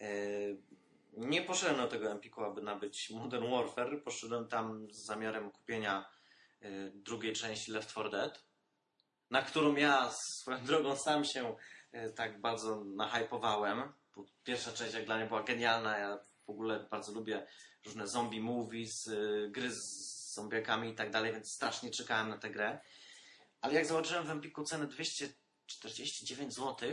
[0.00, 0.62] Yy,
[1.12, 6.08] nie poszedłem do tego Empiku, aby nabyć Modern Warfare, poszedłem tam z zamiarem kupienia
[6.60, 8.44] yy, drugiej części Left 4 Dead,
[9.30, 11.56] na którą ja swoją drogą sam się
[11.92, 13.92] yy, tak bardzo nahypowałem.
[14.44, 17.46] Pierwsza część jak dla mnie była genialna, ja w ogóle bardzo lubię
[17.84, 19.10] różne zombie movies,
[19.50, 22.78] gry z zombiakami i tak dalej, więc strasznie czekałem na tę grę.
[23.60, 26.92] Ale jak zobaczyłem w Empiku cenę 249 zł,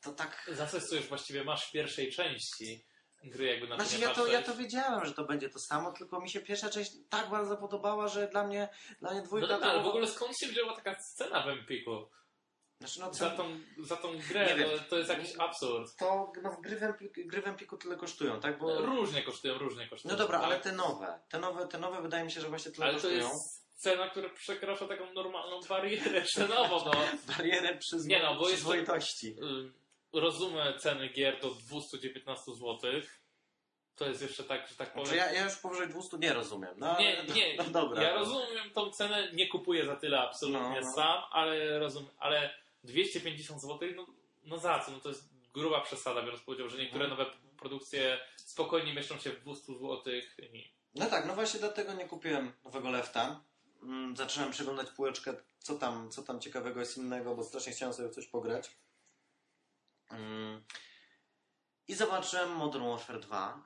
[0.00, 0.50] to tak...
[0.52, 2.86] Za coś, co już właściwie masz w pierwszej części
[3.24, 6.20] gry, jakby na Znaczy ja to, ja to wiedziałem, że to będzie to samo, tylko
[6.20, 8.68] mi się pierwsza część tak bardzo podobała, że dla mnie,
[9.00, 12.10] dla mnie No dwójka dobra, ale w ogóle skąd się wzięła taka scena w Empiku?
[12.86, 13.36] Znaczy, no, Za co...
[13.36, 14.70] tą, za tą Nie grę, wiem.
[14.70, 15.96] to, to jest jakiś absurd.
[15.96, 18.58] To no, gry, w Empiku, gry w Empiku tyle kosztują, tak?
[18.58, 18.80] Bo...
[18.80, 20.12] Różnie kosztują, różnie kosztują.
[20.12, 22.86] No dobra, ale te nowe, te nowe, te nowe wydaje mi się, że właśnie tyle
[22.86, 23.28] Ale to kosztują.
[23.28, 26.92] jest cena, która przekracza taką normalną barierę cenową, no.
[27.36, 28.08] Barierę przyzwo...
[28.08, 29.28] Nie no, bo przyzwoitości.
[29.28, 29.84] Y,
[30.20, 32.78] Rozumiem ceny gier do 219 zł.
[33.96, 35.06] To jest jeszcze tak, że tak powiem.
[35.06, 36.74] Znaczy ja, ja już powyżej 200 nie rozumiem.
[36.76, 38.02] No, Nie, nie, no, dobra.
[38.02, 40.92] ja rozumiem tą cenę, nie kupuję za tyle absolutnie No, no.
[40.92, 44.06] sam, ale rozumiem, ale 250 zł, no,
[44.44, 44.90] no za co?
[44.92, 47.18] No to jest gruba przesada, biorąc pod uwagę, że niektóre Mhm.
[47.20, 50.02] nowe produkcje spokojnie mieszczą się w 200 zł.
[50.52, 50.74] I...
[50.94, 53.40] No tak, no właśnie dlatego nie kupiłem nowego lefta.
[53.82, 58.10] Mm, Zacząłem przeglądać półeczkę, co tam, co tam ciekawego jest innego, bo strasznie chciałem sobie
[58.10, 58.70] coś pograć.
[60.10, 60.64] Mm.
[61.88, 63.64] I zobaczyłem Modern Warfare 2.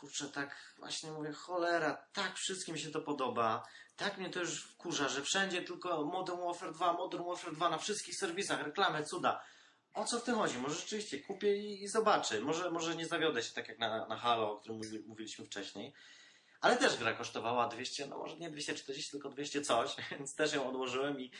[0.00, 3.66] Kurczę, tak właśnie mówię, cholera, tak wszystkim się to podoba.
[3.96, 7.78] Tak mnie to już wkurza, że wszędzie tylko Modern Warfare 2, Modern Warfare 2 na
[7.78, 9.44] wszystkich serwisach, reklamy, cuda.
[9.94, 10.58] O co w tym chodzi?
[10.58, 12.40] Może rzeczywiście kupię i, i zobaczę.
[12.40, 15.92] Może, może nie zawiodę się tak jak na, na Halo, o którym mówi- mówiliśmy wcześniej.
[16.60, 20.68] Ale też gra kosztowała 200, no może nie 240, tylko 200 coś, więc też ją
[20.68, 21.30] odłożyłem i,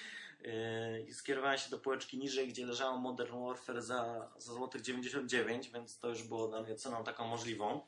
[0.40, 5.68] yy, i skierowałem się do półeczki niżej, gdzie leżało Modern Warfare za, za złotych 99,
[5.68, 7.86] więc to już było dla mnie ceną taką możliwą,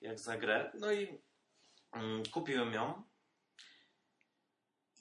[0.00, 0.72] jak za grę.
[0.80, 1.22] No i
[1.92, 3.02] mm, kupiłem ją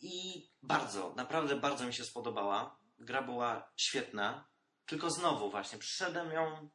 [0.02, 2.80] i bardzo, naprawdę bardzo mi się spodobała.
[3.00, 4.48] Gra była świetna,
[4.86, 6.70] tylko znowu właśnie przyszedłem ją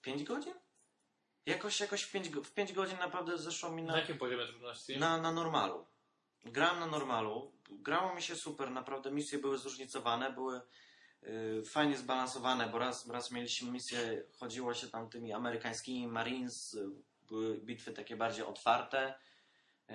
[0.00, 0.54] 5 godzin?
[1.46, 4.98] Jakoś, jakoś w 5, w 5 godzin naprawdę zeszło mi Na na, jakim poziomie trudności?
[4.98, 5.86] na, na normalu.
[6.44, 7.52] Grałem na normalu.
[7.70, 10.60] Grało mi się super, naprawdę misje były zróżnicowane, były
[11.64, 16.88] fajnie zbalansowane, bo raz, raz mieliśmy misję, chodziło się tam tymi amerykańskimi Marines, y,
[17.28, 19.14] były bitwy takie bardziej otwarte,
[19.90, 19.94] y,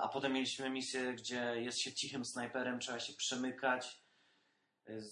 [0.00, 4.02] a potem mieliśmy misję, gdzie jest się cichym snajperem, trzeba się przemykać,
[4.88, 5.02] y,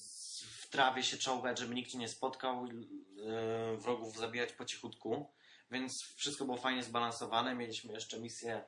[0.60, 5.30] w trawie się czołgać, żeby nikt nie spotkał, y, wrogów zabijać po cichutku.
[5.70, 7.54] Więc wszystko było fajnie zbalansowane.
[7.54, 8.64] Mieliśmy jeszcze misję,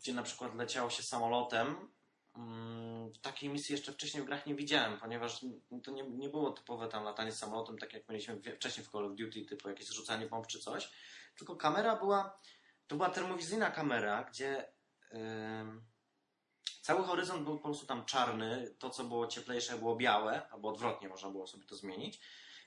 [0.00, 1.88] gdzie na przykład leciało się samolotem.
[2.34, 5.44] Mm, Takiej misji jeszcze wcześniej w grach nie widziałem, ponieważ
[5.84, 9.16] to nie, nie było typowe tam latanie samolotem, tak jak mieliśmy wcześniej w Call of
[9.16, 10.90] Duty, typu jakieś rzucanie bomb czy coś.
[11.36, 12.40] Tylko kamera była,
[12.86, 14.72] to była termowizyjna kamera, gdzie
[15.14, 15.84] ym,
[16.82, 18.74] cały horyzont był po prostu tam czarny.
[18.78, 22.20] To, co było cieplejsze, było białe, albo odwrotnie można było sobie to zmienić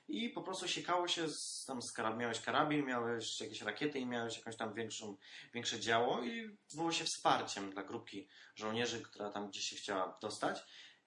[0.08, 4.06] i po prostu siekało się z, tam z karab- miałeś karabin, miałeś jakieś rakiety i
[4.06, 5.16] miałeś jakąś tam większą,
[5.54, 10.58] większe działo i było się wsparciem dla grupki żołnierzy, która tam gdzieś się chciała dostać.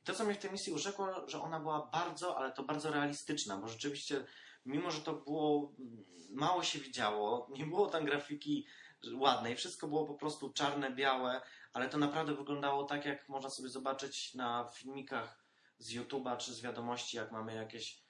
[0.02, 2.92] I to, co mnie w tej misji urzekło, że ona była bardzo, ale to bardzo
[2.92, 4.26] realistyczna, bo rzeczywiście,
[4.66, 5.74] mimo że to było,
[6.30, 8.68] mało się widziało, nie było tam grafiki
[9.14, 11.42] ładnej, wszystko było po prostu czarne, białe,
[11.74, 15.46] ale to naprawdę wyglądało tak, jak można sobie zobaczyć na filmikach
[15.78, 18.05] z YouTube'a czy z wiadomości, jak mamy jakieś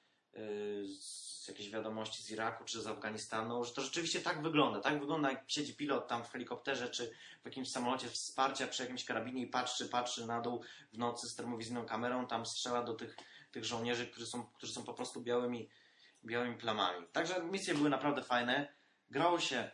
[0.99, 4.79] z jakieś wiadomości z Iraku czy z Afganistanu, że to rzeczywiście tak wygląda.
[4.79, 9.05] Tak wygląda, jak siedzi pilot tam w helikopterze czy w jakimś samolocie wsparcia przy jakimś
[9.05, 13.17] karabinie i patrzy, patrzy na dół w nocy z termowizyjną kamerą, tam strzela do tych,
[13.51, 15.69] tych żołnierzy, którzy są, którzy są po prostu białymi,
[16.25, 17.07] białymi plamami.
[17.11, 18.73] Także misje były naprawdę fajne.
[19.09, 19.71] Grało się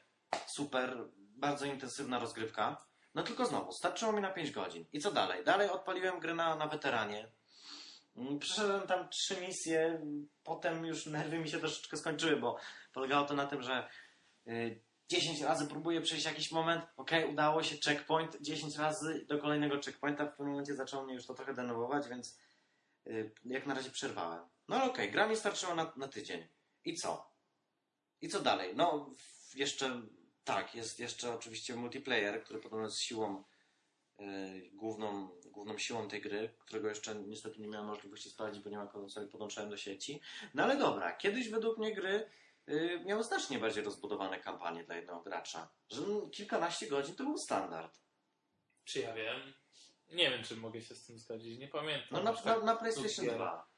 [0.48, 2.86] super, bardzo intensywna rozgrywka.
[3.16, 4.86] No tylko znowu, starczyło mi na 5 godzin.
[4.94, 5.44] I co dalej?
[5.44, 7.32] Dalej odpaliłem grę na, na weteranie.
[8.16, 10.02] Mm, Przeszedłem tam trzy misje,
[10.44, 12.58] potem już nerwy mi się troszeczkę skończyły, bo
[12.94, 13.90] polegało to na tym, że
[14.48, 19.76] y, 10 razy próbuję przejść jakiś moment, ok, udało się, checkpoint, 10 razy do kolejnego
[19.86, 22.40] checkpointa, w pewnym momencie zaczęło mnie już to trochę denerwować, więc
[23.08, 24.46] y, jak na razie przerwałem.
[24.68, 26.48] No ale okej, gra mi starczyła na, na tydzień.
[26.86, 27.32] I co?
[28.22, 28.76] I co dalej?
[28.76, 29.16] No,
[29.56, 30.02] jeszcze
[30.44, 33.44] tak, jest jeszcze oczywiście multiplayer, który podobno jest siłą
[34.20, 38.78] y, główną, główną siłą tej gry, którego jeszcze niestety nie miałem możliwości sprawdzić, bo nie
[38.78, 40.22] ma konsoli, podłączyłem do sieci.
[40.54, 42.30] No ale dobra, kiedyś według mnie gry
[42.70, 45.70] y, miały znacznie bardziej rozbudowane kampanie dla jednego gracza.
[45.90, 48.00] Że kilkanaście godzin to był standard.
[48.84, 49.54] Czy ja wiem?
[50.10, 51.60] Nie wiem, czy mogę się z tym zgodzić.
[51.60, 52.08] Nie pamiętam.
[52.12, 53.38] No na, Już na, tak na PlayStation wiele.
[53.38, 53.72] 2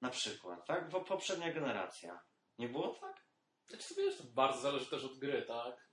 [0.00, 0.90] na przykład, tak?
[0.90, 2.20] Bo poprzednia generacja.
[2.58, 3.24] Nie było tak?
[3.68, 5.87] Znaczy, to wiesz, to bardzo zależy też od gry, tak?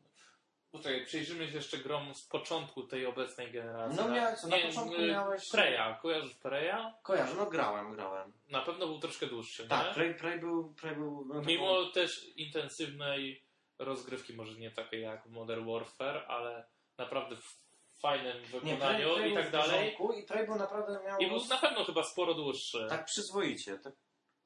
[0.77, 3.97] Poczekaj, przyjrzymy się jeszcze grom z początku tej obecnej generacji.
[3.97, 4.11] No tak?
[4.13, 5.49] miałeś, na Nie, początku y, miałeś...
[5.51, 6.93] Preya, kojarzysz Preya?
[7.03, 8.33] Kojarzę, no grałem, grałem.
[8.49, 9.93] Na pewno był troszkę dłuższy, Tak, nie?
[9.93, 10.73] Prey, Prey był...
[10.73, 13.43] Prey był no, Mimo też intensywnej
[13.79, 16.65] rozgrywki, może nie takiej jak w Modern Warfare, ale
[16.97, 17.57] naprawdę w
[18.01, 19.97] fajnym Nie, wykonaniu Prey, Prey i tak dalej.
[20.19, 21.19] I Prey był naprawdę miał...
[21.19, 22.85] I był na pewno chyba sporo dłuższy.
[22.89, 23.93] Tak przyzwoicie, tak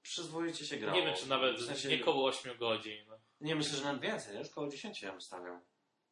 [0.01, 0.99] przyzwoicie się grało.
[0.99, 3.05] nie wiem, czy nawet W sensie- nie koło 8 godzin.
[3.41, 4.39] Nie, myślę, że nawet więcej, nie?
[4.39, 5.59] już koło 10 ja bym stawiał.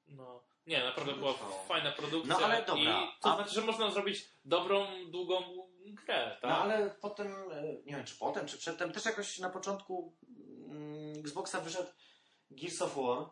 [0.07, 0.43] No.
[0.67, 1.33] Nie, naprawdę No, była
[1.67, 2.39] fajna produkcja.
[2.39, 6.49] No, ale dobra, I to a- znaczy, że można zrobić dobrą, długą grę, tak?
[6.51, 10.17] No ale potem, e, nie wiem, czy potem, czy przedtem, też jakoś na początku
[10.69, 11.89] mm, Xboxa wyszedł
[12.51, 13.29] Gears of War.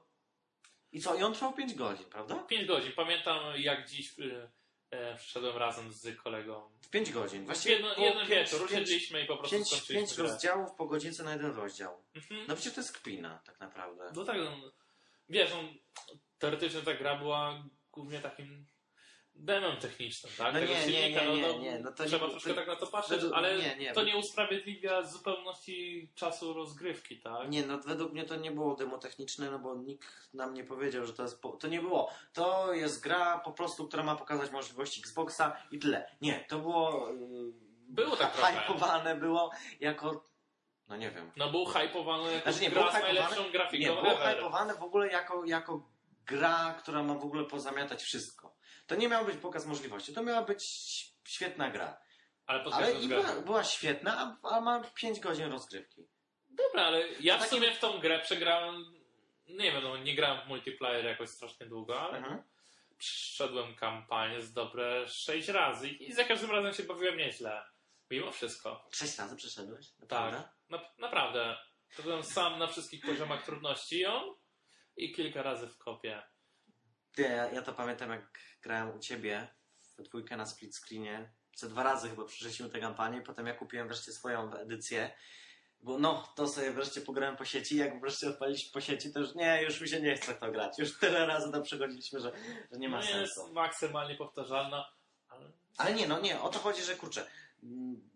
[0.91, 1.15] I co?
[1.15, 2.35] I on trwał 5 godzin, prawda?
[2.35, 2.91] 5 godzin.
[2.95, 4.51] Pamiętam jak dziś y,
[4.91, 6.69] e, przyszedłem razem z kolegą.
[6.81, 7.45] W 5 godzin.
[7.45, 10.23] Właściwie jedno, jeden wieczór usiedliśmy i po prostu Pięć, skończyliśmy pięć grę.
[10.27, 12.03] rozdziałów po godzince na jeden rozdział.
[12.15, 12.45] Mhm.
[12.47, 14.11] No przecież to jest kpina, tak naprawdę.
[14.15, 14.71] No tak, no,
[15.29, 15.77] wiesz, on,
[16.39, 18.65] teoretycznie ta gra była głównie takim
[19.37, 20.53] demem technicznym, tak?
[20.53, 22.49] No Tego nie, nie, silnika, nie, no, nie, no, nie, no to trzeba nie- troszkę
[22.49, 27.19] to- tak na to patrzeć, według- ale nie, nie, to nie usprawiedliwia zupełności czasu rozgrywki,
[27.19, 27.49] tak?
[27.49, 31.05] Nie, no według mnie to nie było demo techniczne, no bo nikt nam nie powiedział,
[31.05, 31.41] że to jest.
[31.41, 31.49] Po...
[31.51, 32.11] To nie było.
[32.33, 36.15] To jest gra po prostu, która ma pokazać możliwości Xboxa i tyle.
[36.21, 37.09] Nie, to było.
[37.09, 38.53] Yy, Było tak trochę.
[38.53, 40.29] hypowane było jako.
[40.87, 41.31] No nie wiem.
[41.37, 44.35] No był hypowany jako Znaczy nie, gra było z hypowane- najlepszą grafiką Nie, było ever.
[44.35, 45.94] hypowane w ogóle jako, jako
[46.25, 48.55] gra, która ma w ogóle pozamiatać wszystko.
[48.87, 50.63] To nie miał być pokaz możliwości, to miała być
[51.27, 51.97] świetna gra.
[52.45, 56.07] Ale Ale i była, była świetna, a, a ma 5 godzin rozgrywki.
[56.49, 58.85] Dobra, ale ja w sumie w tą grę przegrałem,
[59.47, 62.43] nie wiem, no nie grałem w multiplayer jakoś strasznie długo, ale Mhm.
[62.97, 67.63] przeszedłem kampanię z dobre 6 razy i za każdym razem się bawiłem nieźle.
[68.11, 68.87] Mimo wszystko.
[68.91, 69.87] Sześć razy przeszedłeś?
[69.89, 70.01] Tak.
[70.01, 70.43] Naprawdę?
[70.69, 71.57] Na, naprawdę.
[71.97, 74.35] To byłem sam na wszystkich poziomach trudności i on
[74.97, 76.23] i kilka razy w kopie.
[77.11, 79.47] Ty, ja, ja to pamiętam jak grałem u ciebie
[79.97, 81.33] w dwójkę na split screenie.
[81.55, 85.15] Co dwa razy chyba przeszliśmy tę kampanię, potem ja kupiłem wreszcie swoją edycję.
[85.81, 87.77] Bo no, to sobie wreszcie pograłem po sieci.
[87.77, 90.79] Jak wreszcie odpalić po sieci, to już nie, już mi się nie chce to grać.
[90.79, 92.31] Już tyle razy to przechodziliśmy, że,
[92.71, 93.41] że nie ma no sensu.
[93.41, 94.91] jest maksymalnie powtarzalna,
[95.29, 97.27] ale Ale nie, no nie, o to chodzi, że kurczę.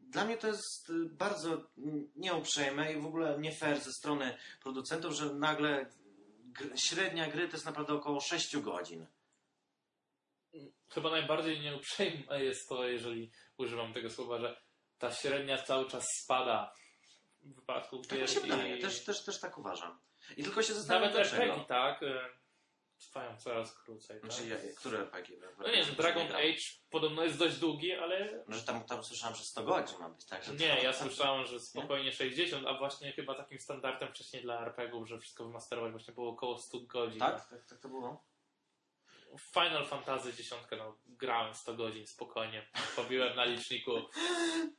[0.01, 1.69] Dla mnie to jest bardzo
[2.15, 5.85] nieuprzejme i w ogóle nie fair ze strony producentów, że nagle
[6.75, 9.07] średnia gry to jest naprawdę około 6 godzin.
[10.89, 14.61] chyba najbardziej nieuprzejme jest to, jeżeli używam tego słowa, że
[14.97, 16.73] ta średnia cały czas spada
[17.41, 19.99] w wypadku Tak gier się wydaje, i też, też, też tak uważam.
[20.37, 21.65] I tylko się zastanawiam, nawet dlaczego.
[21.65, 22.19] Tak, y,
[22.99, 24.21] trwają coraz krócej.
[24.21, 24.31] Tak?
[24.33, 25.37] Znaczy, ja, które RPG?
[25.59, 29.35] No nie wiem, Dragon Age podobno jest dość długi, ale No, że tam, tam słyszałem,
[29.35, 30.47] że 100 godzin ma być, tak?
[30.47, 35.07] Nie, to- ja słyszałem, że spokojnie 60, a właśnie chyba takim standardem wcześniej dla RPG-ów,
[35.09, 37.19] że wszystko wymasterować właśnie było około 100 godzin.
[37.19, 37.49] Tak?
[37.49, 38.28] Tak, tak to było?
[39.37, 42.65] W Final Fantasy 10 no, grałem 100 godzin spokojnie,
[42.95, 43.91] pobiłem na liczniku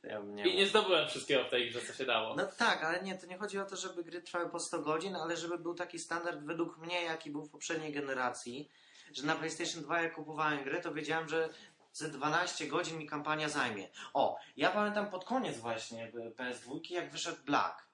[0.03, 2.35] Ja bym nie i nie zdobyłem wszystkiego w tej grze, co się dało.
[2.35, 5.15] No tak, ale nie, to nie chodzi o to, żeby gry trwały po 100 godzin,
[5.15, 8.69] ale żeby był taki standard według mnie, jaki był w poprzedniej generacji,
[9.13, 11.49] że na PlayStation 2 jak kupowałem grę, to wiedziałem, że
[11.93, 13.89] ze 12 godzin mi kampania zajmie.
[14.13, 17.91] O, ja pamiętam pod koniec właśnie PS2, jak wyszedł Black.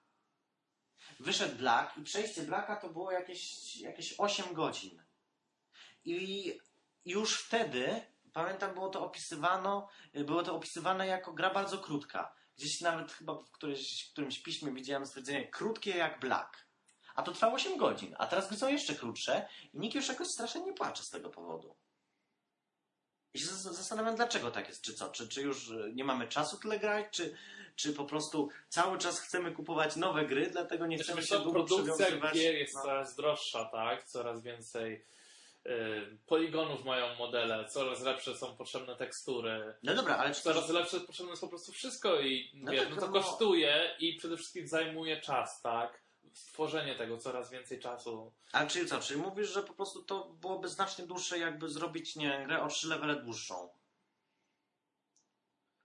[1.20, 5.07] Wyszedł Black i przejście Blacka to było jakieś, jakieś 8 godzin.
[6.08, 6.60] I
[7.06, 8.02] już wtedy,
[8.34, 12.36] pamiętam, było to opisywano, było to opisywane jako gra bardzo krótka.
[12.58, 16.68] Gdzieś nawet chyba w którymś, w którymś piśmie widziałem stwierdzenie krótkie jak Black.
[17.16, 20.28] A to trwało 8 godzin, a teraz gry są jeszcze krótsze i nikt już jakoś
[20.28, 21.76] strasznie nie płacze z tego powodu.
[23.34, 25.10] I się zas- zastanawiam, dlaczego tak jest, czy co?
[25.10, 27.38] Czy, czy już nie mamy czasu tyle grać, czy,
[27.76, 31.52] czy po prostu cały czas chcemy kupować nowe gry, dlatego nie chcemy Wiesz, się długo
[31.52, 32.34] produkcja przywiązywać.
[32.34, 32.82] gier jest no.
[32.82, 34.04] coraz droższa, tak?
[34.04, 35.06] Coraz więcej
[36.26, 39.76] poligonów mają modele, coraz lepsze są potrzebne tekstury.
[39.84, 42.90] no dobra, ale czy to, Coraz lepsze potrzebne jest po prostu wszystko i No tak,
[42.90, 46.02] no to no- kosztuje i przede wszystkim zajmuje czas, tak?
[46.34, 48.34] Stworzenie tego coraz więcej czasu.
[48.52, 49.00] ale czyli co?
[49.00, 52.88] Czyli mówisz, że po prostu to byłoby znacznie dłuższe, jakby zrobić, nie grę o trzy
[52.88, 53.70] levele dłuższą.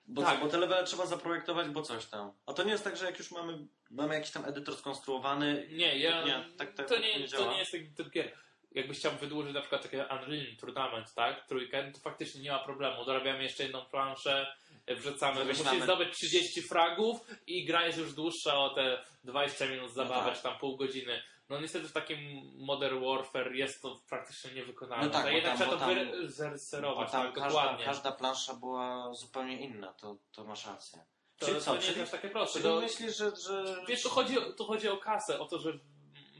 [0.06, 0.38] Bo, Tak.
[0.38, 2.32] co, bo te levele trzeba zaprojektować, bo coś tam.
[2.46, 5.68] A to nie jest tak, że jak już mamy, mamy jakiś tam edytor skonstruowany.
[5.70, 8.38] Nie, ja, Nie, tak- tak- to, nie, to nie jest taki typ gier.
[8.74, 11.46] Jakbyś chciał wydłużyć na przykład takie Unreal Tournament, tak?
[11.46, 13.04] Trójkę, no to faktycznie nie ma problemu.
[13.04, 14.54] Dorabiamy jeszcze jedną planszę,
[14.86, 19.92] e, wrzucamy, musisz zdobyć 30 fragów i gra jest już dłuższa o te 20 minut
[19.92, 20.36] zabawy, tak.
[20.36, 21.22] czy tam pół godziny.
[21.48, 22.18] No niestety w takim
[22.66, 25.04] Modern Warfare jest to praktycznie niewykonalne.
[25.06, 27.48] No tak, To bo jednak tam- trzeba to tam- wy- zaryserować, Bo tam tak, każda,
[27.62, 27.84] dokładnie.
[27.84, 31.04] każda plansza była zupełnie inna, to, to masz rację.
[31.38, 31.74] To, czyli to co?
[31.74, 32.60] nie Czyli, jest takie proste.
[32.60, 33.76] czyli To- myślisz, że, że...
[33.88, 35.78] Wiesz, tu chodzi, o- tu chodzi o kasę, o to, żeby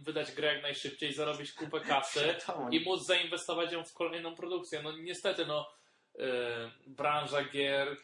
[0.03, 2.35] wydać grę jak najszybciej, zarobić kupę kasy
[2.71, 4.83] i móc zainwestować ją w kolejną produkcję.
[4.83, 5.71] No niestety, no
[6.15, 6.25] yy,
[6.87, 7.97] branża gier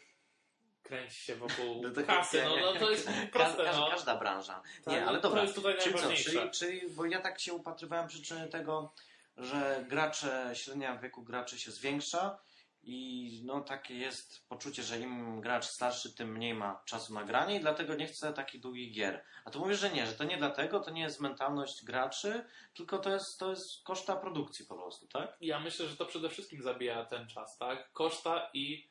[0.83, 3.91] kręci się wokół No to- kasy, no, no to jest Ka- proste, każda, no.
[3.91, 4.63] każda branża.
[4.87, 5.43] Nie, ale to dobra.
[5.43, 6.01] jest tutaj czyli co?
[6.01, 6.31] najważniejsze.
[6.31, 8.93] Czyli, czyli, bo ja tak się upatrywałem przyczyny tego,
[9.37, 12.39] że gracze, średnia wieku graczy się zwiększa
[12.89, 17.57] i no takie jest poczucie, że im gracz starszy, tym mniej ma czasu na granie
[17.57, 19.25] i dlatego nie chce takich długich gier.
[19.45, 22.99] A tu mówisz, że nie, że to nie dlatego, to nie jest mentalność graczy, tylko
[22.99, 25.37] to jest, to jest koszta produkcji po prostu, tak?
[25.41, 27.93] Ja myślę, że to przede wszystkim zabija ten czas, tak?
[27.93, 28.89] Koszta i,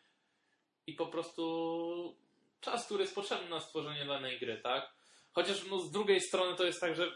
[0.87, 2.15] i po prostu
[2.61, 4.91] czas, który jest potrzebny na stworzenie danej gry, tak?
[5.33, 7.11] Chociaż no, z drugiej strony to jest tak, że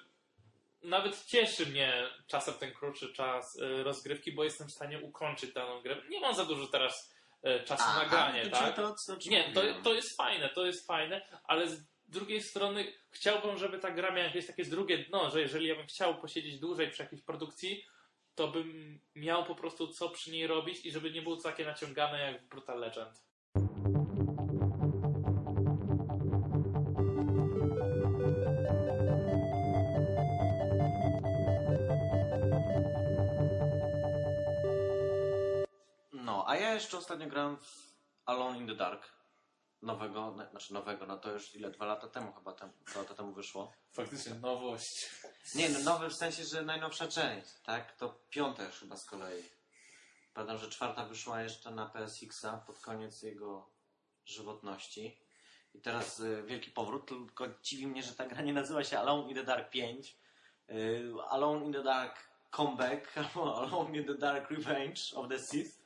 [0.83, 5.81] nawet cieszy mnie czasem ten krótszy czas y, rozgrywki, bo jestem w stanie ukończyć daną
[5.81, 6.01] grę.
[6.09, 7.13] Nie mam za dużo teraz
[7.47, 8.75] y, czasu na granie, tak?
[8.75, 13.57] To, co, Nie, to, to jest fajne, to jest fajne, ale z drugiej strony chciałbym,
[13.57, 16.91] żeby ta gra miała jakieś takie drugie dno, że jeżeli ja bym chciał posiedzieć dłużej
[16.91, 17.85] przy jakiejś produkcji,
[18.35, 21.65] to bym miał po prostu co przy niej robić i żeby nie było to takie
[21.65, 23.30] naciągane jak w Brutal Legend.
[36.81, 39.09] Jeszcze ostatnio grałem w Alone in the Dark.
[39.81, 43.13] Nowego, no, znaczy nowego, no to już ile, dwa lata temu chyba, tem, dwa lata
[43.13, 43.73] temu wyszło.
[43.93, 45.09] Faktycznie nowość.
[45.55, 47.97] Nie, no nowy w sensie, że najnowsza część, tak?
[47.97, 49.43] To piąta już chyba z kolei.
[50.33, 53.69] Pamiętam, że czwarta wyszła jeszcze na PSX-a pod koniec jego
[54.25, 55.21] żywotności.
[55.73, 59.29] I teraz y, wielki powrót, tylko dziwi mnie, że ta gra nie nazywa się Alone
[59.29, 60.17] in the Dark 5.
[60.69, 62.15] Y, Alone in the Dark
[62.49, 65.80] Comeback albo Alone in the Dark Revenge of the Sith.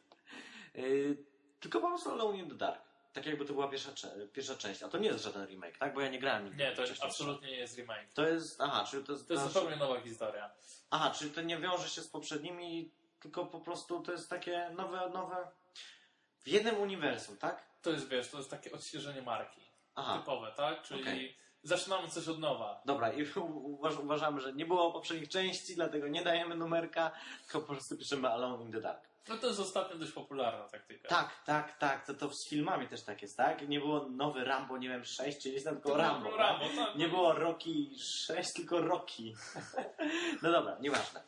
[0.78, 1.18] Y,
[1.60, 2.82] tylko po prostu Alone in the Dark.
[3.14, 3.92] Tak jakby to była pierwsza,
[4.34, 4.84] pierwsza część.
[4.84, 5.94] A to nie jest żaden remake, tak?
[5.94, 6.64] Bo ja nie grałem nigdy.
[6.64, 8.08] Nie, to jest, absolutnie nie jest remake.
[8.14, 9.28] To jest, aha, czyli to jest...
[9.28, 10.52] To jest zupełnie nowa historia.
[10.90, 15.10] Aha, czyli to nie wiąże się z poprzednimi, tylko po prostu to jest takie nowe,
[15.10, 15.48] nowe...
[16.44, 17.66] W jednym uniwersum, tak?
[17.82, 19.62] To jest, wiesz, to jest takie odświeżenie marki.
[19.96, 20.82] Aha, Typowe, tak?
[20.82, 21.38] Czyli Okej.
[21.64, 22.82] zaczynamy coś od nowa.
[22.86, 23.14] dobra.
[23.14, 23.26] I
[23.64, 27.12] uważ, uważamy, że nie było poprzednich części, dlatego nie dajemy numerka,
[27.46, 29.15] tylko po prostu piszemy Alone in the Dark.
[29.30, 31.10] No to jest ostatnio dość popularna taktyka.
[31.10, 32.06] Tak, tak, tak.
[32.06, 33.68] To, to z filmami też tak jest, tak?
[33.70, 36.30] Nie było nowy Rambo, nie wiem, 6 czy tam tylko Rambo.
[36.30, 36.38] tak?
[36.40, 36.96] Rambo, tak.
[36.96, 37.70] Nie było Rocky
[38.28, 39.34] 6, tylko Rocky.
[40.44, 41.24] no dobra, nieważne.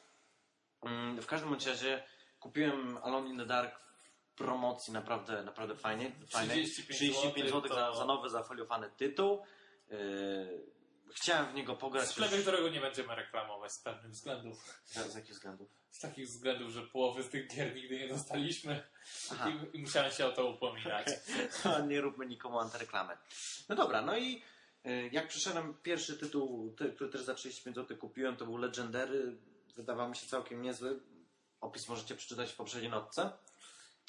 [0.81, 2.03] Mm, W każdym razie
[2.39, 6.12] kupiłem Alone in the Dark w promocji naprawdę, naprawdę fajnie.
[6.31, 6.53] fajnie.
[6.53, 9.43] 35 35 zł za, to- za nowy, zafoliowany tytuł.
[9.89, 10.77] Yy,
[11.13, 12.10] chciałem w niego pograć.
[12.10, 14.82] Sklepie, już- którego nie będziemy reklamować z pewnych względów.
[14.86, 15.70] Z, z jakich względów?
[15.89, 18.84] Z takich względów, że połowy z tych gier nigdy nie dostaliśmy
[19.32, 19.50] Aha.
[19.74, 21.08] i, i musiałem się o to upominać.
[21.63, 23.17] To nie róbmy nikomu antyreklamy.
[23.70, 24.43] No dobra, no i
[24.86, 29.38] y, jak przyszedłem pierwszy tytuł, ty, który też za 35 zł kupiłem, to był Legendary.
[29.76, 31.00] Wydawał mi się całkiem niezły.
[31.62, 33.32] Opis możecie przeczytać w poprzedniej notce.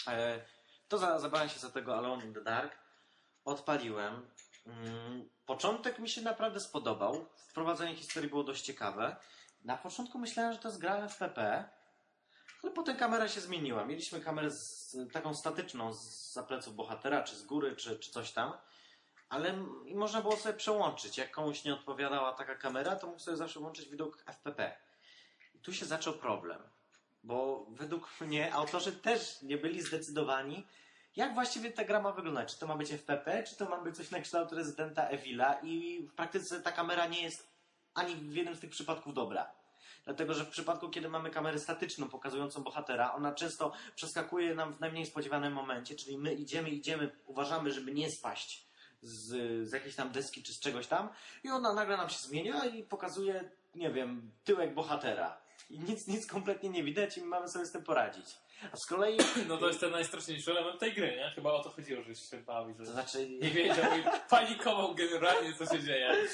[0.06, 0.40] E,
[0.88, 2.76] To za, zabrałem się za tego Alone in the Dark.
[3.44, 4.26] Odpaliłem.
[4.68, 7.26] Mm, Początek mi się naprawdę spodobał.
[7.36, 9.16] Wprowadzenie historii było dość ciekawe.
[9.64, 11.68] Na początku myślałem, że to jest gra FPP,
[12.62, 13.84] ale potem kamera się zmieniła.
[13.84, 18.32] Mieliśmy kamerę z, taką statyczną z za pleców bohatera, czy z góry, czy, czy coś
[18.32, 18.52] tam.
[19.28, 19.52] Ale
[19.94, 21.18] można było sobie przełączyć.
[21.18, 24.76] Jak komuś nie odpowiadała taka kamera, to mógł sobie zawsze włączyć widok FPP.
[25.54, 26.62] I tu się zaczął problem.
[27.24, 30.66] Bo według mnie autorzy też nie byli zdecydowani,
[31.18, 32.52] jak właściwie ta gra ma wyglądać.
[32.52, 36.02] Czy to ma być FPP, czy to ma być coś na kształt rezydenta Evila i
[36.02, 37.48] w praktyce ta kamera nie jest
[37.94, 39.52] ani w jednym z tych przypadków dobra.
[40.04, 44.80] Dlatego, że w przypadku, kiedy mamy kamerę statyczną pokazującą bohatera, ona często przeskakuje nam w
[44.80, 48.66] najmniej spodziewanym momencie, czyli my idziemy, idziemy, uważamy, żeby nie spaść
[49.02, 49.26] z,
[49.68, 51.08] z jakiejś tam deski czy z czegoś tam
[51.44, 55.38] i ona nagle nam się zmienia i pokazuje, nie wiem, tyłek bohatera.
[55.70, 58.26] I nic, nic kompletnie nie widać i my mamy sobie z tym poradzić.
[58.72, 61.32] A z kolei, No to jest ten najstraszniejszy element tej gry, nie?
[61.34, 65.54] Chyba o to chodziło, że się bawi, że to znaczy, nie wiedział i panikował generalnie,
[65.54, 66.28] co się dzieje.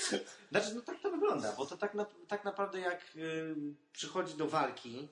[0.50, 3.54] Znaczy, no tak to wygląda, bo to tak, na, tak naprawdę jak y,
[3.92, 5.08] przychodzi do walki,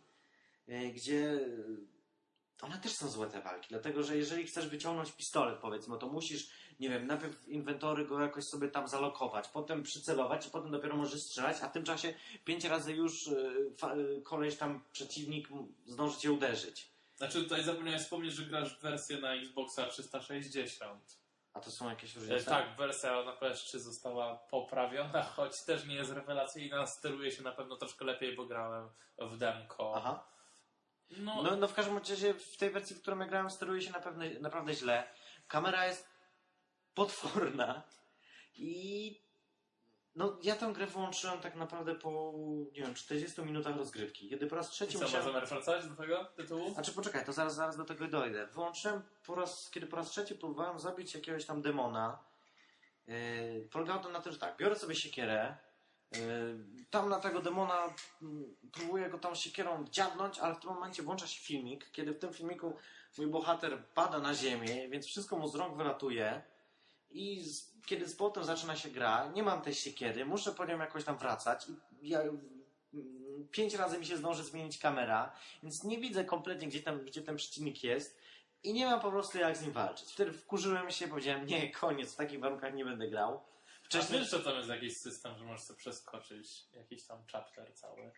[0.69, 1.93] y, gdzie y,
[2.63, 6.51] one też są złe te walki, dlatego że jeżeli chcesz wyciągnąć pistolet, powiedzmy, to musisz,
[6.81, 11.23] nie wiem, najpierw inwentory go jakoś sobie tam zalokować, potem przycelować i potem dopiero możesz
[11.23, 13.73] strzelać, a w tym czasie pięć razy już y,
[14.19, 15.49] y, koleś tam, przeciwnik
[15.87, 16.92] zdąży cię uderzyć.
[17.23, 21.19] Znaczy tutaj zapomniałem wspomnieć, że grasz w wersję na Xboxa 360.
[21.53, 22.45] A to są jakieś E, różnice?
[22.45, 27.77] tak, wersja na PS3 została poprawiona, choć też nie jest rewelacyjna, steruje się na pewno
[27.77, 29.93] troszkę lepiej, bo grałem w demko.
[29.97, 30.25] Aha.
[31.11, 33.91] No, No, no w każdym razie w tej wersji, w którą ja grałem, steruje się
[33.91, 35.09] naprawdę, naprawdę źle.
[35.49, 36.09] Kamera jest
[36.95, 37.83] potworna
[38.55, 39.23] i
[40.17, 42.33] no ja tę grę wyłączyłem tak naprawdę po,
[42.73, 44.29] nie wiem, 40 minutach rozgrywki.
[44.29, 45.27] Kiedy po raz i trzeci co, ma musiałem...
[45.27, 46.75] zamiar wracać do tego tytułu?
[46.75, 48.47] Znaczy poczekaj, to zaraz, zaraz do tego dojdę.
[48.47, 52.19] Wyłączyłem po raz, kiedy po raz trzeci próbowałem zabić jakiegoś tam demona.
[53.07, 55.57] Yy, polegało to na tym, że tak, biorę sobie siekierę,
[56.13, 56.19] yy,
[56.91, 61.27] tam na tego demona mm, próbuję go tam siekierą dziabnąć, ale w tym momencie włącza
[61.27, 62.77] się filmik, kiedy w tym filmiku
[63.19, 66.43] mój bohater pada na ziemię, więc wszystko mu z rąk wylatuje
[67.13, 70.79] i z, kiedy z potem zaczyna się gra, nie mam tej siekiery, muszę po nią
[70.79, 71.67] jakoś tam wracać
[72.01, 75.33] i ja, mm, pięć razy mi się zdąży zmienić kamera,
[75.63, 78.19] więc nie widzę kompletnie, gdzie, tam, gdzie ten przeciwnik jest
[78.63, 80.13] i nie mam po prostu jak z nim walczyć.
[80.13, 83.41] Wtedy wkurzyłem się, powiedziałem, nie, koniec, w takich warunkach nie będę grał.
[83.83, 84.21] Wcześniej Wcześniej...
[84.21, 88.13] wiesz, że tam jest jakiś system, że możesz sobie przeskoczyć jakiś tam chapter cały.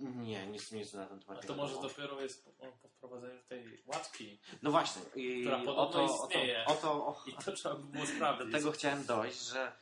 [0.00, 1.88] Nie, nic, nic na ten temat A nie to może wiadomo.
[1.94, 2.50] dopiero jest po,
[2.82, 4.38] po wprowadzeniu tej łatki.
[4.62, 5.02] No właśnie.
[5.14, 6.64] I która podobno o to, o to, istnieje.
[6.66, 8.52] o to, o, I to trzeba by było do sprawdzić.
[8.52, 9.72] tego chciałem dojść, że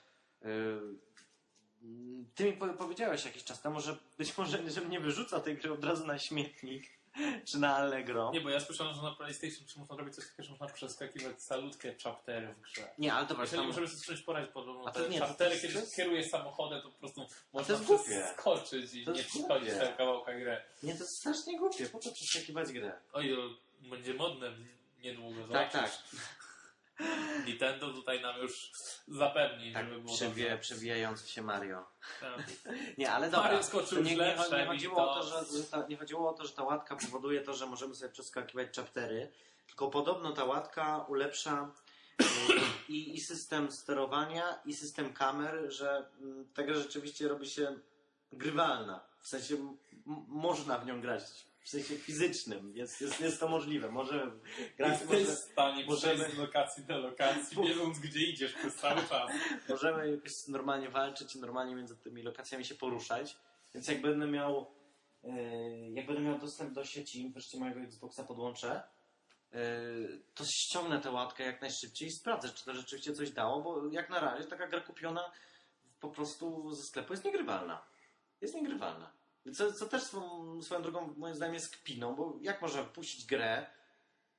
[0.43, 0.99] yy,
[2.35, 5.73] ty mi po- powiedziałeś jakiś czas temu, że być może, że mnie wyrzuca tej gry
[5.73, 6.91] od razu na śmietnik,
[7.49, 8.31] czy na Allegro.
[8.33, 11.43] Nie, bo ja słyszałem, że na PlayStation czy można robić coś takiego, że można przeskakiwać
[11.43, 12.91] salutkie chaptery w grze.
[12.99, 15.27] Nie, ale dobra, Jeżeli tam, możemy sobie czymś poradzić, podobno A to te nie, to
[15.27, 19.71] chaptery, kiedy to jest- kierujesz samochodem, to po prostu można przeskoczyć i To nie przychodzić
[19.71, 20.63] tego kawałka gry.
[20.83, 22.93] nie, to jest strasznie głupie, po co przeskakiwać grę?
[23.13, 24.51] Oj, to będzie modne
[24.99, 25.99] niedługo, Tak, zobaczysz.
[27.47, 28.71] Nintendo tutaj nam już
[29.09, 30.59] zapewni, Tak, żeby było dobrze.
[30.59, 31.85] przewijający się Mario.
[32.21, 32.39] Tak.
[32.99, 33.47] Nie, ale dobra.
[33.47, 35.21] Mario skoczył To nie, nie, nie, chodziło o to.
[35.21, 38.13] to, że, ta, nie chodziło o to, że ta łatka powoduje to, że możemy sobie
[38.13, 39.33] przeskakiwać chaptery,
[39.67, 41.71] tylko podobno ta łatka ulepsza
[42.23, 42.25] y,
[42.89, 47.79] i, i system sterowania, i system kamer, że mm, ta rzeczywiście robi się
[48.33, 49.01] grywalna.
[49.21, 49.77] W sensie
[50.29, 51.23] można w nią grać
[51.65, 52.77] w sensie fizycznym.
[52.77, 53.91] Jest, jest, jest to możliwe.
[53.91, 54.33] Możemy
[54.77, 58.75] grać, Jesteś może, w stanie możemy- przejść z lokacji do lokacji, wiedząc gdzie idziesz przez
[58.75, 59.33] cały czas.
[59.69, 63.37] możemy jakoś normalnie walczyć i normalnie między tymi lokacjami się poruszać.
[63.75, 64.67] Więc jak będę miał
[65.25, 68.83] yy, jak będę miał dostęp do sieci, wreszcie mojego Xboxa podłączę,
[69.53, 69.59] yy,
[70.35, 74.11] to ściągnę tę łatkę jak najszybciej i sprawdzę, czy to rzeczywiście coś dało, bo jak
[74.11, 75.33] na razie taka gra kupiona
[76.01, 77.85] po prostu ze sklepu jest niegrywalna.
[78.41, 79.13] Jest niegrywalna.
[79.53, 83.67] Co, co też swoją, swoją drogą moim zdaniem jest kpiną, bo jak można puścić grę,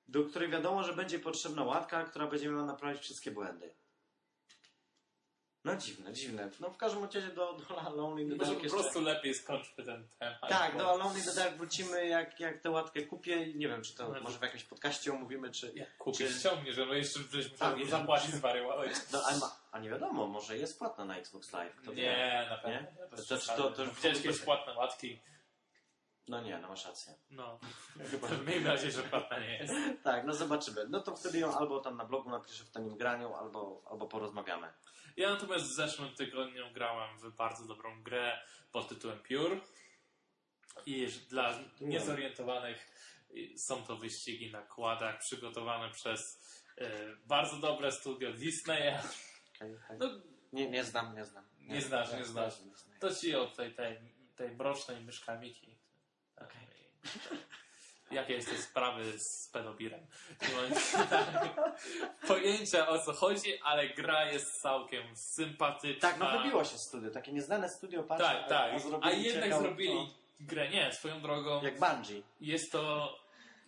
[0.08, 3.76] do której wiadomo, że będzie potrzebna łatka, która będzie miała naprawić wszystkie błędy.
[5.66, 6.50] No dziwne, dziwne.
[6.60, 8.80] No w każdym razie do, do Lonely in the Może Dark po jeszcze...
[8.80, 10.50] prostu lepiej skończmy ten temat.
[10.50, 13.68] Tak, bo do Alone in the Dark wrócimy, jak, jak tę łatkę kupię i nie
[13.68, 15.72] wiem, czy to No to- może w jakimś podcaście omówimy, czy...
[15.76, 18.94] Jak kupisz, Czy- że no jeszcze żeś Tak, musiał jeżeli- zapłacić zwariowałeś.
[19.14, 21.76] No, a, ma, a nie wiadomo, może jest płatna na Xbox Live.
[21.76, 22.04] Kto wie?
[22.04, 22.80] Nie, na pewno.
[22.82, 22.88] Nie?
[23.10, 25.20] To, To- jest to- to- to Widziałeś w ogóle- kiedyś płatne łatki?
[26.28, 27.14] No nie, no masz rację.
[27.30, 27.60] No,
[28.12, 29.74] chyba miejmy nadzieję, że płatna nie jest.
[30.04, 30.86] Tak, no zobaczymy.
[30.90, 34.74] No to wtedy ją albo tam na blogu napiszę w tanim graniu, albo, albo porozmawiamy.
[35.18, 38.40] Ja natomiast w zeszłym tygodniu grałem w bardzo dobrą grę
[38.72, 39.60] pod tytułem Pure.
[40.86, 42.92] I dla niezorientowanych
[43.58, 46.42] są to wyścigi na kładach przygotowane przez
[46.82, 46.86] y,
[47.26, 49.00] bardzo dobre studio Disneya.
[49.56, 49.98] Okay, okay.
[49.98, 50.10] No,
[50.54, 51.46] Nie, nie znam, nie znam.
[51.60, 52.54] Nie znasz, nie znasz.
[52.54, 53.00] znam.
[53.00, 53.98] to ci od tej, tej,
[54.36, 55.66] tej mrocznej myszka Miki.
[55.66, 55.75] Okej.
[58.12, 60.08] Jakie jest te sprawy z pedobirem?
[62.28, 66.10] Pojęcia o co chodzi, ale gra jest całkiem sympatyczna.
[66.10, 68.72] Tak, no wybiło się studio, takie nieznane studio, patrz, Tak, tak.
[69.02, 70.70] A, A jednak ciekawe- zrobili grę.
[70.70, 71.62] Nie, swoją drogą.
[71.64, 72.22] Jak Bungie.
[72.42, 73.16] Jest to,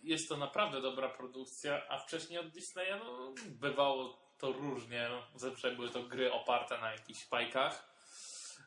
[0.02, 5.08] jest to naprawdę dobra produkcja, a wcześniej od Disneya no, bywało to różnie.
[5.10, 7.87] No, Zazwyczaj były to gry oparte na jakichś bajkach.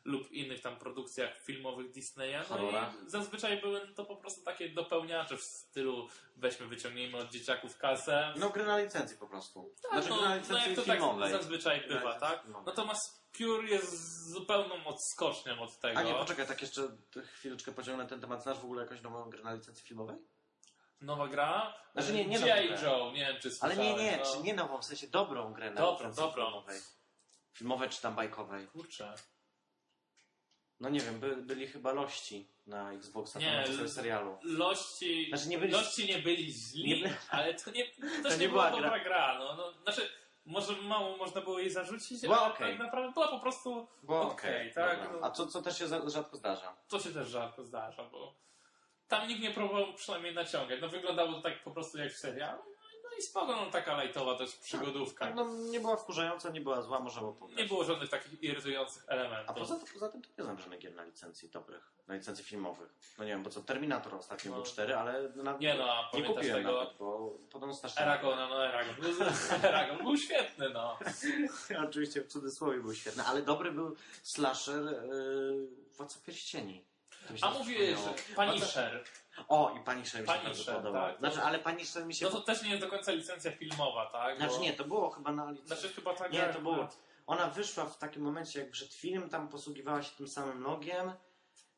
[0.04, 2.38] Lub innych tam produkcjach filmowych Disneya.
[2.38, 2.92] No Horrorach.
[3.06, 8.34] i zazwyczaj były to po prostu takie dopełniacze w stylu weźmy, wyciągnijmy od dzieciaków kasę.
[8.36, 9.74] No gry na licencji po prostu.
[9.82, 11.32] Tak, znaczy no, gry na no licencji jak to tak filmowej.
[11.32, 12.42] zazwyczaj bywa, tak?
[12.66, 15.98] Natomiast Pure jest zupełną odskocznią od tego.
[16.00, 16.82] A nie, poczekaj, tak jeszcze
[17.34, 18.42] chwileczkę pociągnę ten temat.
[18.42, 20.16] Znasz w ogóle jakąś nową grę na licencji filmowej?
[21.00, 21.74] Nowa gra?
[21.92, 22.84] Znaczy nie- nie G.I.
[22.84, 23.98] Joe, nie wiem czy Ale słyszałeś.
[23.98, 24.24] nie, nie, no.
[24.32, 26.44] czy nie nową, w sensie dobrą grę na Dobrą, licencji dobrą.
[26.44, 26.80] filmowej.
[27.52, 28.66] Filmowej czy tam bajkowej.
[28.66, 29.14] Kurczę.
[30.82, 34.38] No nie wiem, by, byli chyba lości na Xboxa, Nie, nie, na serialu.
[34.42, 37.84] Lości, Znaczy nie byli- lości nie byli źli, Nie ale to nie,
[38.22, 39.38] to To nie, była była dobra gra.
[39.38, 40.08] No, no, znaczy,
[40.46, 42.70] może mało można było jej zarzucić, Była ale okej.
[42.72, 45.18] tak naprawdę była po prostu Bo okej, tak, dobra.
[45.20, 45.26] no.
[45.26, 46.76] A co, co też się za, rzadko zdarza.
[46.88, 48.34] to się też rzadko zdarza, bo
[49.08, 50.80] tam nikt nie próbował przynajmniej naciągać.
[50.80, 52.62] No wyglądało to tak po prostu jak w serialu.
[53.12, 55.26] No, i- spoko, no taka lajtowa też przygodówka.
[55.26, 57.58] Tak, no nie była wkurzająca, nie była zła, można było pograć.
[57.58, 59.56] Nie było żadnych takich irytujących A elementów.
[59.56, 62.94] poza, poza tym to nie znam żadnych gier na licencji dobrych, na licencji filmowych.
[63.18, 64.56] No nie wiem, bo co, Terminator ostatnio No.
[64.56, 68.02] był 4, ale na, Nie no, a nie kupiłem tego nawet, bo podobno strasznie...
[68.02, 68.94] Aragona, no Aragon.
[69.64, 70.98] Aragon był świetny, no.
[71.88, 76.84] Oczywiście w cudzysłowie był świetny, ale dobry był slasher yy, Władca Pierścieni.
[77.30, 78.04] A przypomniało.
[78.28, 79.04] że Punisher.
[79.48, 81.02] O, i Punisher mi się Punisher, bardzo podobał.
[81.06, 82.24] tak, to- Znaczy, ale Punisher mi się...
[82.24, 84.36] No to też nie jest do końca licencja filmowa, tak?
[84.36, 85.66] Znaczy Bo- nie, to było chyba na licencji.
[85.76, 86.32] Znaczy chyba tak.
[86.32, 86.88] Nie, to było.
[87.26, 91.12] Ona wyszła w takim momencie, jak przed film, tam posługiwała się tym samym logiem,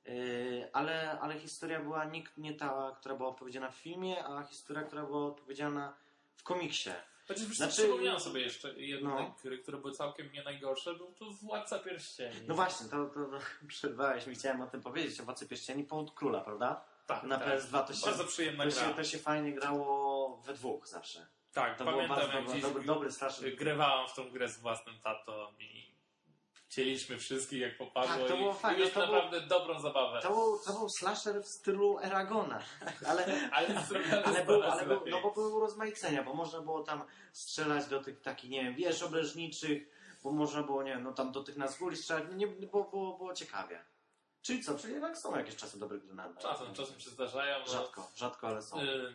[0.05, 4.83] yy, ale, ale historia była nikt nie ta, która była opowiedziana w filmie, a historia,
[4.83, 5.95] która była opowiedziana
[6.37, 6.91] w komiksie.
[7.29, 9.35] Chociaż Znaczy- znaczy, przypomniałem sobie jeszcze jedną No.
[9.43, 12.37] gry, które były całkiem nie najgorsze, był to Władca Pierścieni.
[12.47, 16.15] No właśnie, to, to, to przerwałeś mi, chciałem o tym powiedzieć, o Władcy Pierścieni, Powód
[16.15, 16.85] Króla, prawda?
[17.07, 17.49] tak, Na tak.
[17.49, 18.89] PS2 to się, Bardzo przyjemna to gra.
[18.89, 21.27] się, to się fajnie grało we dwóch zawsze.
[21.53, 23.57] tak, To było pamiętam bardzo jak dobry, dobry, dobry slasher.
[23.57, 25.84] grywałem w tą grę z własnym tatą i
[26.75, 30.21] chcieliśmy wszystkich jak popadło Tak, to i, było i mieliśmy to było- naprawdę dobrą zabawę.
[30.23, 32.61] To był, to był slasher w stylu Eragona,
[33.09, 33.69] ale, Ale
[34.25, 38.21] ale, był, ale był, no bo były urozmaicenia, bo można było tam strzelać do tych
[38.21, 39.89] takich, nie wiem, wież obleżniczych,
[40.23, 43.35] bo można było, nie wiem, no tam do tych nazguli strzelać, nie, było, było, było
[43.35, 43.85] ciekawie.
[44.43, 47.59] Czyli co, czyli jednak są jakieś czasy dobre gry na Czasem, czasem się zdarzają.
[47.59, 48.81] No, Rzadko, rzadko, ale są.
[48.81, 49.15] y,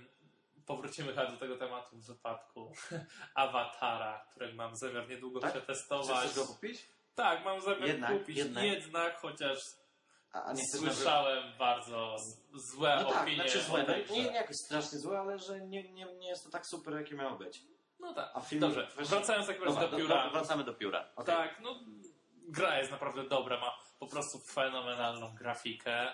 [0.66, 2.72] powrócimy chyba do tego tematu w wypadku
[3.36, 5.52] Awatara, którego mam zamiar niedługo Tak?
[5.52, 6.18] przetestować.
[6.26, 6.99] Chcesz go kupić?
[7.16, 8.38] Tak, mam zamiar Jednak, kupić.
[8.38, 8.64] jednak.
[8.64, 9.60] Jednak, chociaż
[10.34, 13.36] A, a nie nawet- słyszałem bardzo z- złe No tak, opinie.
[13.36, 16.50] znaczy złe, no, nie, nie jakoś strasznie złe, ale że nie, nie, nie jest to
[16.50, 17.62] tak super, jakie miało być.
[18.00, 18.32] No tak.
[18.34, 18.62] A film...
[18.62, 20.30] Dobrze, wracając tak Dobra, do pióra.
[20.30, 21.10] wracamy do pióra.
[21.16, 21.36] Okej.
[21.36, 21.80] Tak, no
[22.48, 26.12] gra jest naprawdę dobra, ma po prostu fenomenalną grafikę.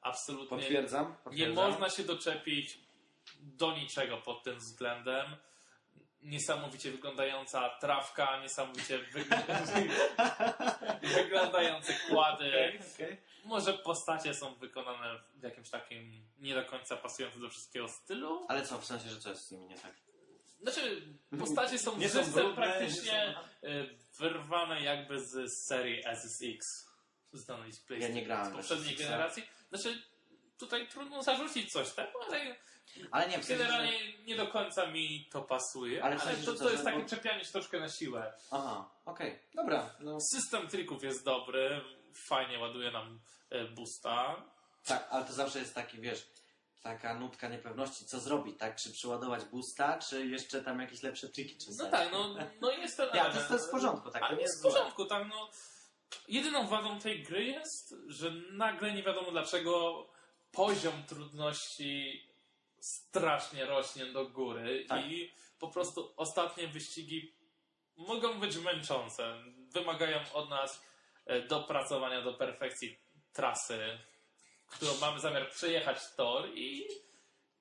[0.00, 1.08] Absolutnie Potwierdzam.
[1.10, 1.54] nie potwierdzam.
[1.70, 2.78] można się doczepić
[3.40, 5.36] do niczego pod tym względem.
[6.24, 9.24] Niesamowicie wyglądająca trawka, niesamowicie wy...
[11.16, 12.48] wyglądające kłady.
[12.48, 13.20] Okej, okej.
[13.44, 18.46] Może postacie są wykonane w jakimś takim nie do końca pasującym do wszystkiego stylu.
[18.48, 19.92] Ale co, w sensie, że co jest z nimi nie tak?
[20.60, 21.02] Znaczy,
[21.38, 26.84] postacie są Nie są brudne, praktycznie nie y, wyrwane jakby z serii SSX.
[27.32, 28.16] Znanej z PlayStation.
[28.16, 29.42] nie grałem Z poprzedniej generacji.
[29.68, 30.02] Znaczy,
[30.58, 32.56] tutaj trudno zarzucić coś temu, ale
[33.10, 33.70] Ale nie, w sensie, że...
[33.70, 36.04] generalnie nie do końca mi to pasuje.
[36.04, 37.80] Ale Ale, w sensie, to, że to co, jest że- takie bo- czepianie się troszkę
[37.80, 38.32] na siłę.
[38.50, 39.38] Aha, okej.
[39.54, 41.80] Dobra, no System trików jest dobry,
[42.14, 43.20] fajnie ładuje nam
[43.50, 44.44] e, boosta.
[44.84, 46.26] tak, ale to zawsze jest taki, wiesz,
[46.82, 48.76] taka nutka niepewności, co zrobić, tak?
[48.76, 52.96] Czy przyładować boosta, czy jeszcze tam jakieś lepsze triki czy No tak, no, no jest
[52.96, 54.22] ten Ja, to to jest w porządku, tak?
[54.22, 55.50] To Ale nie jest w porządku, tak, no.
[56.28, 60.06] Jedyną wadą tej gry jest, że nagle nie wiadomo dlaczego
[60.52, 62.22] poziom trudności
[62.84, 65.06] strasznie rośnie do góry Tak.
[65.06, 67.34] i po prostu ostatnie wyścigi
[67.96, 69.44] mogą być męczące.
[69.72, 70.84] Wymagają od nas
[71.26, 72.98] e, dopracowania do perfekcji
[73.32, 73.98] trasy,
[74.66, 76.88] którą mamy zamiar przejechać tor i,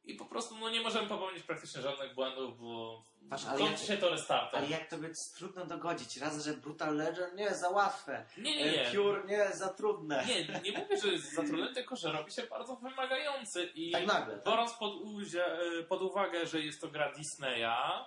[0.06, 3.98] i po prostu no, nie możemy popełnić praktycznie żadnych błędów, bo Patrz, kończy jak- się
[3.98, 4.60] to restartem.
[4.60, 6.18] Ale jak to jest trudno dogodzić?
[6.18, 8.26] Raz, że Brutal Legend nie, za łatwe.
[8.38, 8.88] Nie, nie, nie.
[8.88, 10.26] E, Pure nie, za trudne.
[10.28, 14.36] Nie, nie mówię, że jest zatrudniony, tylko że robi się bardzo wymagający i Tak nagle,
[14.36, 14.46] tak?
[14.46, 15.46] biorąc pod, uzie,
[15.90, 18.06] pod uwagę, że jest to gra Disneya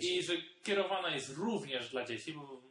[0.00, 0.32] i że
[0.62, 2.67] kierowana jest również dla dzieci, bo,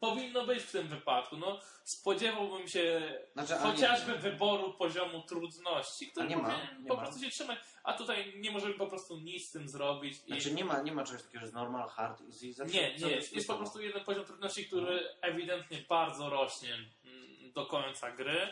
[0.00, 1.36] powinno być w tym wypadku.
[1.36, 7.02] No, spodziewałbym się Znaczy, chociażby wyboru poziomu trudności, który nie ma, nie po ma.
[7.02, 10.18] prostu się trzymać, a tutaj nie możemy po prostu nic z tym zrobić.
[10.26, 10.26] I...
[10.26, 12.52] Znaczy nie ma, nie ma czegoś takiego, że normal, hard, easy.
[12.52, 17.52] Zawsze Nie, nie, jest jest po prostu jeden poziom trudności, który ewidentnie bardzo rośnie mm,
[17.52, 18.48] do końca gry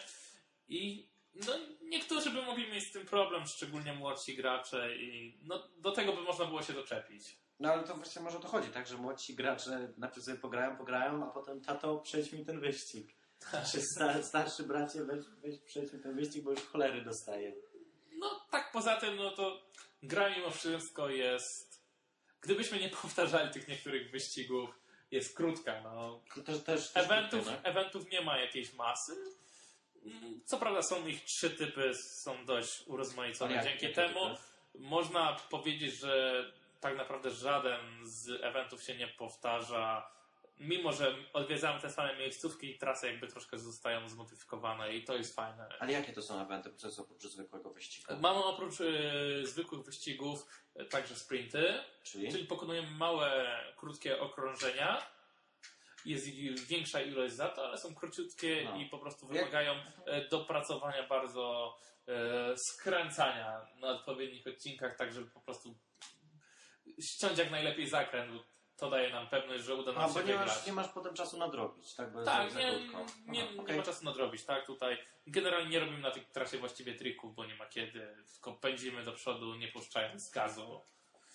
[0.69, 5.93] i no, niektórzy by mogli mieć z tym problem, szczególnie młodsi gracze i no, do
[5.93, 7.37] tego by można było się doczepić.
[7.61, 8.87] No ale to właśnie może o to chodzi, tak?
[8.87, 13.15] Że młodsi gracze najpierw sobie pograją, pograją, a potem tato przejdź mi ten wyścig.
[13.73, 17.53] Czy sta, starszy bracie weź, weź przejdź mi ten wyścig, bo już cholery dostaję.
[18.19, 19.63] No tak poza tym, no to
[20.03, 21.83] gra mimo wszystko jest...
[22.41, 24.71] Gdybyśmy nie powtarzali tych niektórych wyścigów,
[25.11, 26.21] jest krótka, no.
[26.35, 29.17] Też, też, też Eventów, krótko, eventów nie ma jakiejś masy.
[30.45, 33.63] Co prawda są ich trzy typy, są dość urozmaicone.
[33.65, 34.43] Dzięki temu typy?
[34.75, 36.45] można powiedzieć, że
[36.81, 40.11] tak naprawdę żaden z eventów się nie powtarza.
[40.61, 45.37] Mimo, że odwiedzamy te same miejscówki i trasy jakby troszkę zostają zmodyfikowane i to jest
[45.37, 45.69] fajne.
[45.81, 48.15] Ale jakie to są eventy, co oprócz zwykłego wyścigu?
[48.21, 48.85] Mamy oprócz e,
[49.47, 52.33] zwykłych wyścigów e, także sprinty, Czyli?
[52.33, 55.07] czyli pokonujemy małe, krótkie okrążenia.
[56.05, 56.27] Jest
[56.69, 58.77] większa ilość za to, ale są króciutkie No.
[58.77, 59.73] i po prostu wymagają
[60.07, 61.77] e, dopracowania bardzo
[62.09, 65.75] e, skręcania na odpowiednich odcinkach, tak żeby po prostu
[67.01, 68.45] ściąć jak najlepiej zakręt, bo
[68.77, 70.47] to daje nam pewność, że uda nam A, się bo nie wygrać.
[70.49, 72.13] masz, nie masz potem czasu nadrobić, tak?
[72.13, 73.77] Bo Tak, nie, nie, Aha, nie okej.
[73.77, 74.67] ma czasu nadrobić, tak?
[74.67, 79.05] Tutaj generalnie nie robimy na tej trasie właściwie trików, bo nie ma kiedy, tylko pędzimy
[79.05, 80.81] do przodu, nie puszczając gazu.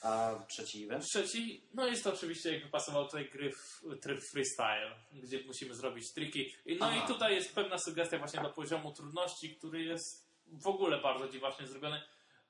[0.04, 1.04] A trzeci event?
[1.06, 6.14] Trzeci, no jest to oczywiście, jakby pasował tutaj gry w, tryb freestyle, gdzie musimy zrobić
[6.14, 6.54] triki.
[6.80, 7.04] No Aha.
[7.06, 11.68] i tutaj jest pewna sugestia właśnie do poziomu trudności, który jest w ogóle bardzo dziwacznie
[11.68, 12.02] zrobiony,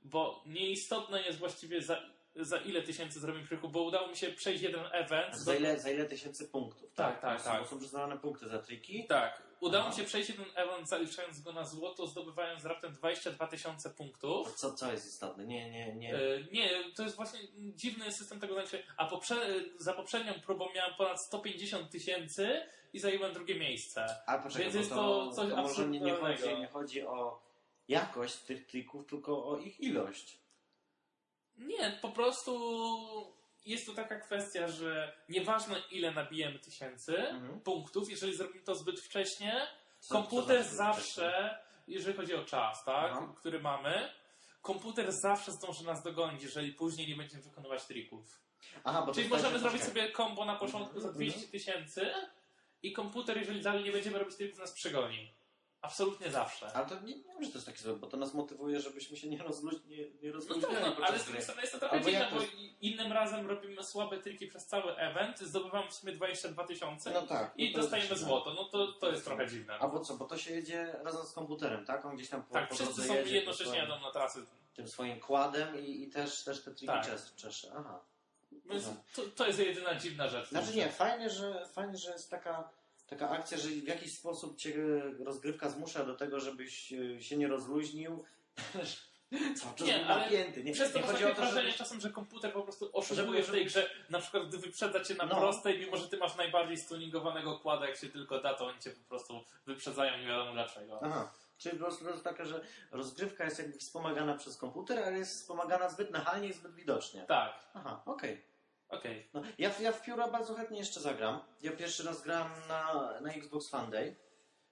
[0.01, 2.01] bo nieistotne jest właściwie za,
[2.35, 5.35] za ile tysięcy zrobimy trików, bo udało mi się przejść jeden event.
[5.35, 6.93] Za ile, za ile tysięcy punktów?
[6.95, 7.61] Tak, tak, tak.
[7.61, 9.05] Bo są przyznawane punkty za triki.
[9.07, 9.93] Tak, udało Aha.
[9.93, 14.53] mi się przejść jeden event, zaliczając go na złoto, zdobywając raptem 22 tysiące punktów.
[14.55, 15.45] Co, co jest istotne?
[15.45, 16.15] Nie, nie, nie.
[16.15, 16.19] E,
[16.51, 21.21] nie, to jest właśnie dziwny system tego znaczy, a poprze- za poprzednią próbą miałem ponad
[21.21, 22.61] 150 tysięcy
[22.93, 24.05] i zajęłem drugie miejsce.
[24.27, 27.41] A poczekaj, Więc jest to, to coś to może nie, nie, chodzi, nie chodzi o
[27.87, 30.42] jakość tych trików, tylko o ich ilość.
[31.57, 32.53] Nie, po prostu
[33.65, 37.59] jest to taka kwestia, że nieważne ile nabijemy tysięcy Mhm.
[37.61, 39.67] punktów, jeżeli zrobimy to zbyt wcześnie,
[39.99, 43.33] Co- komputer co znaczy zawsze, jeżeli chodzi o czas, tak, Aha.
[43.37, 44.09] który mamy,
[44.61, 48.39] komputer zawsze zdąży nas dogonić, jeżeli później nie będziemy wykonywać trików.
[48.83, 50.03] Aha, Czyli możemy że- zrobić poczekaj.
[50.03, 51.15] sobie combo na początku za Mhm.
[51.15, 52.13] 200 tysięcy
[52.83, 55.31] i komputer, jeżeli dalej nie będziemy robić trików, nas przegoni.
[55.83, 56.71] Absolutnie zawsze.
[56.73, 59.17] Ale to nie, nie wiem, że to jest takie złe, bo to nas motywuje, żebyśmy
[59.17, 61.73] się nie, rozluź, nie, nie No rozluźniali tak, no, podczas ale z drugiej strony jest
[61.73, 65.89] to trochę Albo dziwne, bo jest- innym razem robimy słabe triki przez cały event, zdobywamy
[65.89, 67.53] w sumie 22 tysiące No tak.
[67.57, 68.53] i no dostajemy złoto.
[68.53, 69.73] No to, to jest trochę dziwne.
[69.79, 72.05] Albo co, bo to się jedzie razem z komputerem, tak?
[72.05, 74.45] On gdzieś tam po, Tak, po wszyscy są jedzie jednocześnie jadą na trasy.
[74.75, 77.05] tym swoim kładem i, i też, też te triki Tak.
[77.05, 77.71] czes- czesze.
[77.77, 77.99] Aha.
[78.65, 80.49] Więc to, to jest jedyna dziwna rzecz.
[80.49, 82.69] Znaczy nie, fajnie, że, fajnie, że jest taka,
[83.07, 84.73] taka akcja, że w jakiś sposób cię
[85.25, 88.23] rozgrywka zmusza do tego, żebyś e, się nie rozluźnił.
[89.61, 90.63] Cały czas Nie, napięty.
[90.63, 91.75] Nie, Przez to nie chodzi o to, wrażenie żebyś...
[91.77, 93.89] czasem, że komputer po prostu oszukuje w tej grze.
[94.09, 95.35] Na przykład, gdy wyprzedza cię na No.
[95.35, 98.91] prostej, mimo że ty masz najbardziej stuningowanego kłada, jak się tylko da, to oni cię
[98.91, 100.99] po prostu wyprzedzają, nie wiadomo dlaczego.
[101.03, 101.31] Aha.
[101.57, 106.11] Czyli po prostu taka, że rozgrywka jest jakby wspomagana przez komputer, ale jest wspomagana zbyt
[106.11, 107.25] nachalnie i zbyt widocznie.
[107.27, 108.41] Tak, Aha, okej.
[108.93, 109.29] Okej.
[109.33, 111.39] No, ja, ja w pióra bardzo chętnie jeszcze zagram.
[111.61, 114.15] Ja pierwszy raz grałem na, na Xbox Fan Day.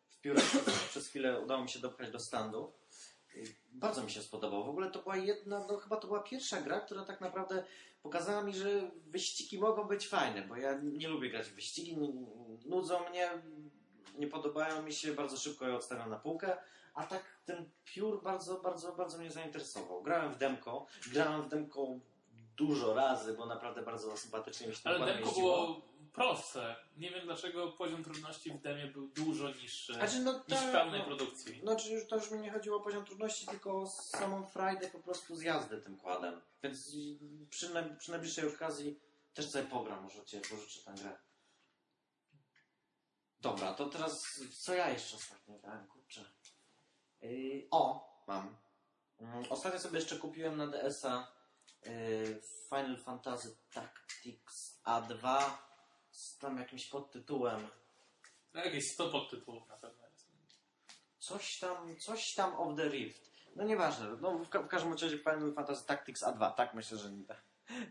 [0.09, 0.41] W pióra
[0.89, 2.74] przez, chwilę udało mi się dopchać do standu.
[3.72, 4.63] Bardzo mi się spodobało.
[4.63, 7.63] W ogóle to była jedna, no chyba to była pierwsza gra, która tak naprawdę
[8.03, 11.97] pokazała mi, że wyścigi mogą być fajne, bo ja nie lubię grać w wyścigi,
[12.65, 13.30] nudzą mnie,
[14.17, 16.57] nie podobają mi się, bardzo szybko je odstawiam na półkę,
[16.93, 20.03] a tak ten piór bardzo, bardzo, bardzo mnie zainteresował.
[20.03, 21.88] Grałem w demko, grałem w demko
[22.56, 25.66] dużo razy, bo naprawdę bardzo sympatycznie mi się Ale demko jeździło.
[25.66, 25.82] było
[26.14, 26.76] prostsze.
[26.97, 30.72] Nie wiem dlaczego poziom trudności w demie był dużo niższy Znaczy, no, niż w tak,
[30.72, 31.62] pełnej no, produkcji.
[31.62, 34.99] Znaczy, już, to już mi nie chodziło o poziom trudności, tylko o samą frajdę po
[34.99, 36.41] prostu z jazdy tym kładem.
[36.64, 36.91] Więc
[37.49, 38.99] przy, na, przy najbliższej okazji
[39.34, 41.18] też sobie pogram, może cię pożyczę tę grę.
[43.41, 46.26] Dobra, to teraz co ja jeszcze ostatnio grałem, kurczę.
[47.22, 48.58] Yy, o, mam.
[49.20, 51.32] Mm, Ostatnio sobie jeszcze kupiłem na DS-a
[52.70, 55.42] Final Fantasy Tactics A2
[56.12, 57.68] z tam jakimś podtytułem.
[58.54, 60.32] No, jakieś 100 podtytułów na pewno jest.
[61.20, 63.32] Coś tam, coś tam of the Rift.
[63.56, 67.12] No nieważne, no w, ka- w każdym razie Final Fantasy Tactics A2, tak myślę, że
[67.12, 67.26] nie,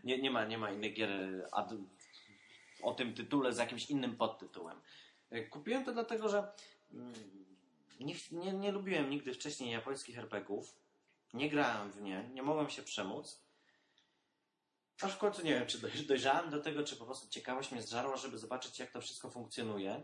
[0.03, 1.51] nie, nie, ma, nie ma innych gier e,
[2.81, 4.81] o tym tytule z jakimś innym podtytułem.
[5.31, 6.51] E, Kupiłem to dlatego, że
[6.93, 7.13] mm,
[7.99, 10.75] nie, nie, nie lubiłem nigdy wcześniej japońskich RPGów.
[11.33, 13.41] Nie grałem w nie, nie mogłem się przemóc.
[15.01, 17.81] Aż w końcu nie wiem, czy doj- dojrzałem do tego, czy po prostu ciekawość mnie
[17.81, 20.03] zżarła, żeby zobaczyć, jak to wszystko funkcjonuje.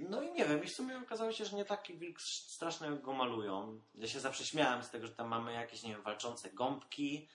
[0.00, 3.02] No i nie wiem, i w sumie okazało się, że nie taki wilk straszny jak
[3.02, 3.80] go malują.
[3.94, 7.28] Ja się zawsze śmiałem z tego, że tam mamy jakieś, nie wiem, walczące gąbki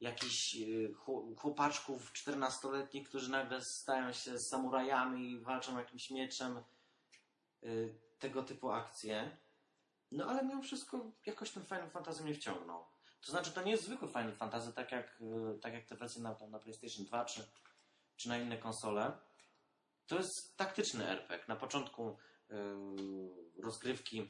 [0.00, 6.62] jakichś y, chło- chłopaczków 14-letnich, którzy nagle stają się samurajami i walczą jakimś mieczem.
[7.64, 9.36] Y, tego typu akcje.
[10.12, 12.84] No ale mimo wszystko jakoś ten Final Fantasy mnie wciągnął.
[13.20, 16.22] To znaczy to nie jest zwykły Final Fantasy, tak jak, y, tak jak te wersje
[16.22, 17.44] na, na PlayStation 2 czy,
[18.16, 19.12] czy na inne konsole.
[20.06, 21.44] To jest taktyczny RPG.
[21.48, 22.16] Na początku
[22.50, 22.54] y,
[23.62, 24.28] rozgrywki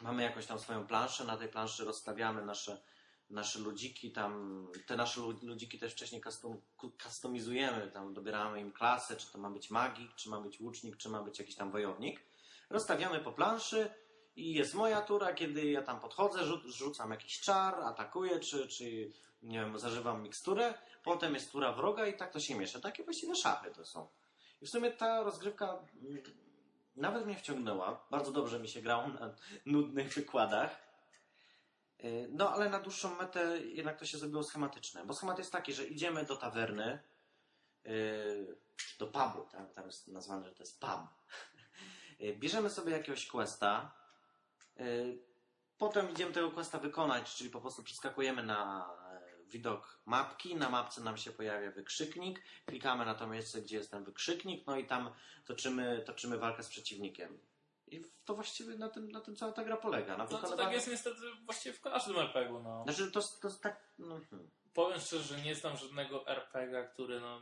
[0.00, 2.82] mamy jakąś tam swoją planszę, na tej planszy rozstawiamy nasze,
[3.30, 6.60] nasze ludziki, tam te nasze lu- ludziki też wcześniej custom,
[7.02, 11.08] customizujemy, tam dobieramy im klasę, czy to ma być magik, czy ma być łucznik, czy
[11.08, 12.20] ma być jakiś tam wojownik.
[12.70, 13.90] Rozstawiamy po planszy
[14.36, 19.12] i jest moja tura, kiedy ja tam podchodzę, rzu- rzucam jakiś czar, atakuję, czy, czy
[19.42, 22.80] nie wiem, zażywam miksturę, potem jest tura wroga i tak to się miesza.
[22.80, 24.08] Takie właściwie szachy to są.
[24.60, 25.78] I w sumie ta rozgrywka
[26.96, 28.06] nawet mnie wciągnęła.
[28.10, 29.34] Bardzo dobrze mi się grało na
[29.66, 30.86] nudnych wykładach.
[31.98, 35.04] Yy, No, ale na dłuższą metę jednak to się zrobiło schematyczne.
[35.06, 36.98] Bo schemat jest taki, że idziemy do tawerny,
[37.84, 38.56] yy,
[38.98, 39.72] do pubu, tak?
[39.74, 41.00] tam jest nazwane, że to jest pub.
[42.18, 43.92] Yy, Bierzemy sobie jakiegoś questa,
[45.78, 51.00] potem idziemy tego questa wykonać, czyli po prostu przeskakujemy na e, widok mapki, na mapce
[51.00, 55.10] nam się pojawia wykrzyknik, klikamy na to miejsce, gdzie jest ten wykrzyknik, no i tam
[55.44, 57.38] toczymy, toczymy walkę z przeciwnikiem.
[57.88, 60.16] I to właściwie na tym, na tym cała ta gra polega.
[60.16, 62.82] Na No to tak jest niestety właściwie w każdym RPG-u, no.
[62.82, 63.80] Znaczy to, to tak...
[63.98, 64.50] No, hmm.
[64.74, 67.40] Powiem szczerze, że nie znam żadnego RPG-a, który no,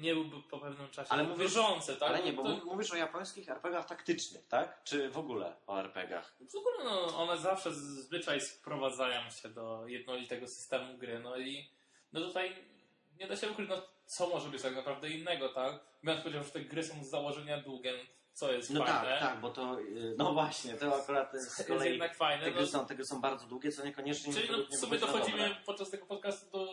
[0.00, 2.08] nie byłby po pewnym czasie Ale mówisz- wierzący, tak?
[2.08, 4.84] Ale nie, bo to, mów- mówisz o japońskich RPGach taktycznych, tak?
[4.84, 6.36] Czy w ogóle o RPGach?
[6.52, 11.70] w ogóle no, one zawsze zazwyczaj sprowadzają się do jednolitego systemu gry, no i
[12.12, 12.56] no tutaj
[13.18, 15.80] nie da się ukryć, no co może być tak naprawdę innego, tak?
[16.04, 17.92] Biorąc powiedział, że te gry są z założenia długie,
[18.32, 19.10] co jest No fajne.
[19.10, 19.80] tak, tak, bo to...
[19.80, 21.90] y, No właśnie, to akurat jest z Jest kolei...
[21.90, 22.44] jednak fajne.
[22.44, 24.34] Te No, gry, są, te gry są bardzo długie, co niekoniecznie...
[24.34, 26.66] czyli no, w sumie dochodzimy podczas tego podcastu do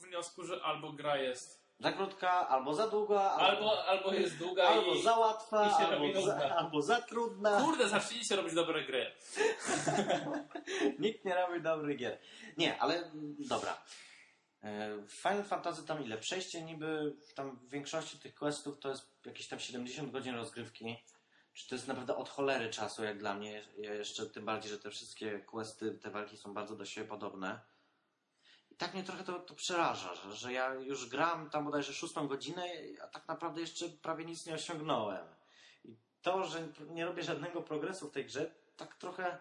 [0.00, 4.94] wniosku, że albo gra jest, Za krótka, albo za długa, albo, albo jest długa albo
[4.94, 5.02] i...
[5.02, 7.60] za łatwa, i albo, za, albo za trudna.
[7.60, 9.12] Kurde, zacznijcie robić dobre gry.
[10.98, 12.18] Nikt nie robi dobrych gier.
[12.56, 13.82] Nie, ale mm, dobra.
[14.62, 16.18] E, Final Fantasy tam ile?
[16.18, 21.04] Przejście niby tam w większości tych questów to jest jakieś tam 70 godzin rozgrywki.
[21.52, 23.62] Czy to jest naprawdę od cholery czasu, jak dla mnie?
[23.78, 27.60] Ja jeszcze tym bardziej, że te wszystkie questy, te walki są bardzo do siebie podobne.
[28.78, 32.64] Tak mnie trochę to, to przeraża, że, że ja już gram tam bodajże szóstą godzinę,
[33.02, 35.26] a tak naprawdę jeszcze prawie nic nie osiągnąłem.
[35.84, 39.38] I to, że nie robię żadnego progresu w tej grze, tak trochę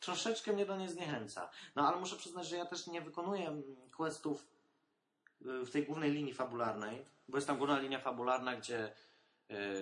[0.00, 1.50] troszeczkę mnie do niej zniechęca.
[1.76, 4.46] No ale muszę przyznać, że ja też nie wykonuję mm, questów
[5.42, 8.92] y, w tej głównej linii fabularnej, bo jest tam główna linia fabularna, gdzie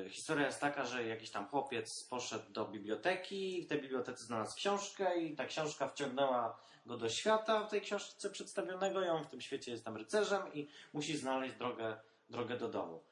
[0.09, 5.19] historia jest taka, że jakiś tam chłopiec poszedł do biblioteki w tej bibliotece znalazł książkę
[5.19, 9.41] i ta książka wciągnęła go do świata w tej książce przedstawionego i on w tym
[9.41, 12.01] świecie jest tam rycerzem i musi znaleźć drogę,
[12.31, 13.03] drogę do domu.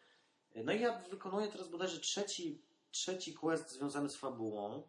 [0.57, 4.83] Y, No i ja wykonuję teraz bodajże trzeci, trzeci quest związany z fabułą,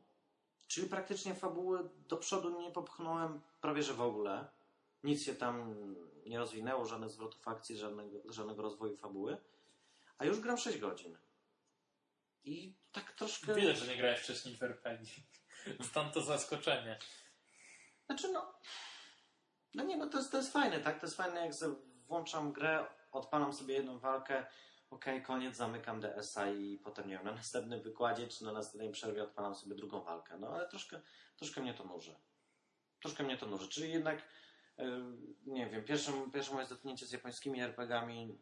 [0.68, 4.48] Czyli praktycznie fabuły do przodu nie popchnąłem prawie że w ogóle.
[5.04, 5.76] Nic się tam
[6.26, 9.38] nie rozwinęło, żadnych zwrotów akcji, żadnego, żadnego rozwoju fabuły.
[10.18, 11.18] A już gram 6 godzin.
[12.48, 13.56] I tak troszkę.
[13.56, 15.14] Widać, że nie grałeś wcześniej w RPG.
[15.90, 17.00] Stąd to zaskoczenie.
[18.06, 18.60] Znaczy no.
[19.74, 21.00] No nie, no to jest, to jest fajne, tak?
[21.00, 21.54] To jest fajne, jak
[22.08, 24.46] włączam grę, odpalam sobie jedną walkę,
[24.90, 29.24] okej, koniec, zamykam DS-a i potem, nie wiem, na następnym wykładzie czy na następnej przerwie
[29.24, 30.38] odpalam sobie drugą walkę.
[30.38, 31.02] No ale troszkę,
[31.36, 32.16] troszkę mnie to nuży.
[33.02, 33.70] Troszkę mnie to nuży.
[33.70, 34.24] Czyli jednak,
[34.78, 34.86] yy,
[35.46, 38.38] nie wiem, pierwsze, pierwsze moje zetknięcie z japońskimi RPG-ami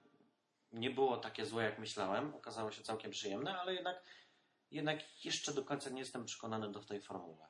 [0.76, 2.36] nie było takie złe, jak myślałem.
[2.36, 4.04] Okazało się całkiem przyjemne, ale jednak,
[4.72, 7.46] jednak jeszcze do końca nie jestem przekonany do tej formuły.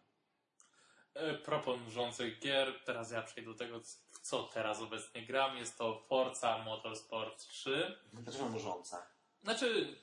[1.14, 3.80] E, Propos nużących gier, teraz ja przejdę do tego,
[4.12, 5.58] w co teraz obecnie gram.
[5.58, 7.98] Jest to Forza Motorsport 3.
[8.14, 9.08] Dlaczego nużąca?
[9.44, 9.96] Znaczy,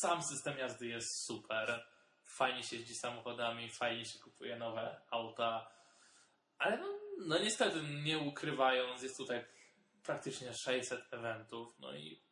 [0.00, 1.86] sam system jazdy jest super.
[2.24, 5.70] Fajnie się jeździ samochodami, fajnie się kupuje nowe auta.
[6.58, 6.86] Ale no,
[7.18, 9.44] no niestety, nie ukrywając, jest tutaj
[10.02, 11.74] praktycznie 600 eventów.
[11.78, 12.22] No i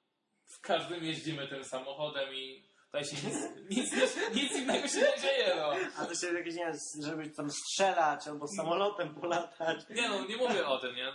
[0.50, 3.36] w każdym jeździmy tym samochodem i tutaj się nic,
[3.70, 5.54] nic, nic innego się nie dzieje.
[5.56, 5.72] No.
[5.96, 6.72] A to się jakieś, nie
[7.02, 9.80] żeby tam strzelać albo samolotem polatać.
[9.90, 11.12] Nie no, nie mówię o tym, nie?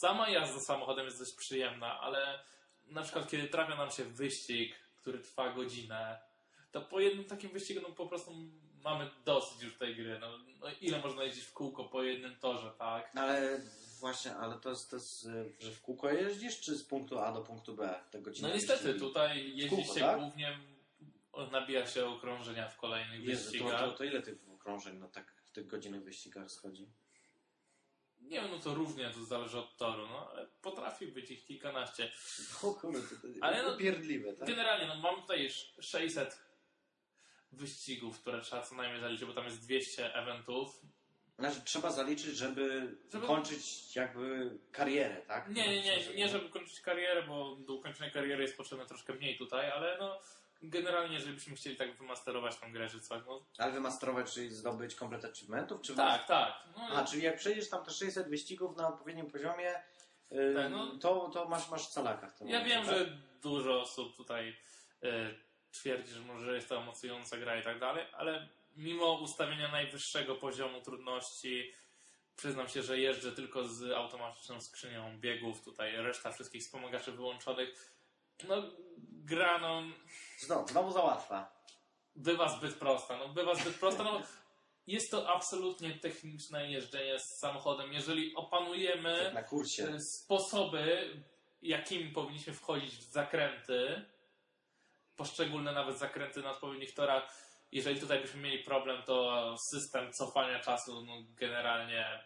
[0.00, 2.40] Sama jazda samochodem jest dość przyjemna, ale
[2.86, 6.18] na przykład kiedy trafia nam się wyścig, który trwa godzinę,
[6.72, 8.32] to po jednym takim wyścigu no po prostu
[8.84, 10.18] mamy dosyć już tej gry.
[10.18, 13.10] No, no ile można jeździć w kółko po jednym torze, tak?
[13.14, 13.60] Ale
[14.00, 17.32] właśnie, ale to jest, to jest, y, że w kółko jeździsz, czy z punktu A
[17.32, 18.48] do punktu B te godziny?
[18.48, 19.00] No niestety, jeździ?
[19.00, 20.20] tutaj jeździ kółko, się tak?
[20.20, 20.58] głównie,
[21.52, 23.80] nabija się okrążenia w kolejnych Jezu, to, wyścigach.
[23.80, 26.88] to, to ile tych okrążeń no tak w tych godzinnych wyścigach schodzi?
[28.20, 32.12] Nie wiem, no to różnie to zależy od toru, no ale potrafi być ich kilkanaście.
[32.62, 34.48] O kurde, to, to Ale no- upierdliwe, tak?
[34.48, 36.38] Generalnie, no mam tutaj sz- 600
[37.52, 40.80] wyścigów, które trzeba co najmniej zaliczyć, bo tam jest 200 eventów.
[41.38, 45.48] Znaczy, trzeba zaliczyć, żeby, Żeby- kończyć jakby karierę, tak?
[45.48, 49.38] Nie, nie, nie, nie żeby kończyć karierę, bo do ukończenia kariery jest potrzebne troszkę mniej
[49.38, 50.20] tutaj, ale no
[50.62, 54.94] generalnie, jeżeli byśmy chcieli tak wymasterować tą grę, czy coś, no Ale wymasterować, czyli zdobyć
[54.94, 55.80] komplet achievementów?
[55.82, 56.52] Czy tak, tak.
[56.76, 59.74] No, A, czyli jak przejdziesz tam te 600 wyścigów na odpowiednim poziomie,
[60.30, 60.86] yy, Tak, no.
[61.00, 62.96] to, to masz, masz calaka w tym Ja momencie, wiem, tak?
[62.98, 64.56] że dużo osób tutaj
[65.02, 65.08] e,
[65.72, 70.80] twierdzi, że może jest to emocjonująca gra i tak dalej, ale mimo ustawienia najwyższego poziomu
[70.80, 71.72] trudności,
[72.36, 77.96] przyznam się, że jeżdżę tylko z automatyczną skrzynią biegów, tutaj reszta wszystkich wspomagaczy wyłączonych.
[78.48, 78.62] No,
[79.08, 79.82] gra no,
[80.38, 81.62] Znowu, znowu za łatwa.
[82.14, 83.16] bywa zbyt prosta.
[83.16, 84.22] No, bywa zbyt prosta, no,
[84.86, 87.92] jest to absolutnie techniczne jeżdżenie z samochodem.
[87.92, 89.88] Jeżeli opanujemy kursie.
[89.88, 91.10] e, sposoby,
[91.62, 94.04] jakimi powinniśmy wchodzić w zakręty,
[95.16, 97.45] poszczególne nawet zakręty na odpowiednich torach.
[97.76, 102.24] Jeżeli tutaj byśmy mieli problem, to system cofania czasu no, generalnie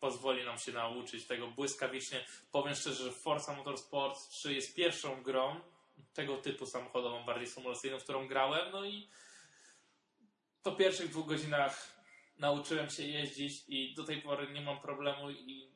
[0.00, 2.24] pozwoli nam się nauczyć tego błyskawicznie.
[2.52, 5.60] Powiem szczerze, że Forza Motorsport 3 jest pierwszą grą
[6.12, 9.08] tego typu samochodową, bardziej symulacyjną, w którą grałem, no i
[10.62, 12.02] po pierwszych dwóch godzinach
[12.38, 15.72] nauczyłem się jeździć i do tej pory nie mam problemu i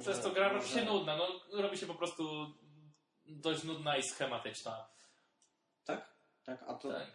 [0.00, 1.16] przez to gra robi się nudna.
[1.16, 2.54] No, robi się po prostu
[3.26, 4.88] dość nudna i schematyczna.
[5.84, 6.13] Tak?
[6.44, 7.06] Tak, a to, Tak.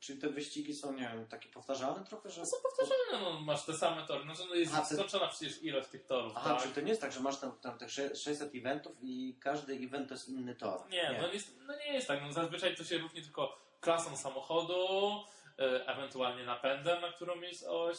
[0.00, 2.40] czyli te wyścigi są, nie wiem, takie powtarzalne trochę, że...
[2.40, 4.24] To są powtarzalne, no, masz te same tory.
[4.24, 6.32] No, no jest A, ty- skończona przecież ilość tych torów.
[6.36, 6.62] Aha, tak?
[6.62, 9.72] czyli to nie jest tak, że masz tam, tam tych sze- 600 eventów i każdy
[9.74, 10.88] event to jest inny tor.
[10.90, 12.22] Nie, No, jest, no nie jest tak.
[12.22, 14.86] No, zazwyczaj to się różni tylko klasą samochodu,
[15.58, 17.98] e, ewentualnie napędem, na którą jest oś.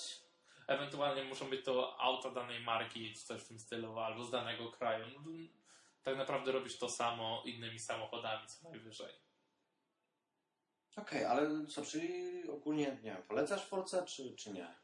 [0.67, 4.71] Ewentualnie muszą być to auta danej marki, czy coś w tym stylu, albo z danego
[4.71, 5.05] kraju.
[5.15, 5.21] No,
[6.03, 9.13] tak naprawdę robisz to samo innymi samochodami, co najwyżej.
[11.01, 14.75] Okej, ale co, czyli ogólnie, nie wiem, polecasz Force czy, czy nie?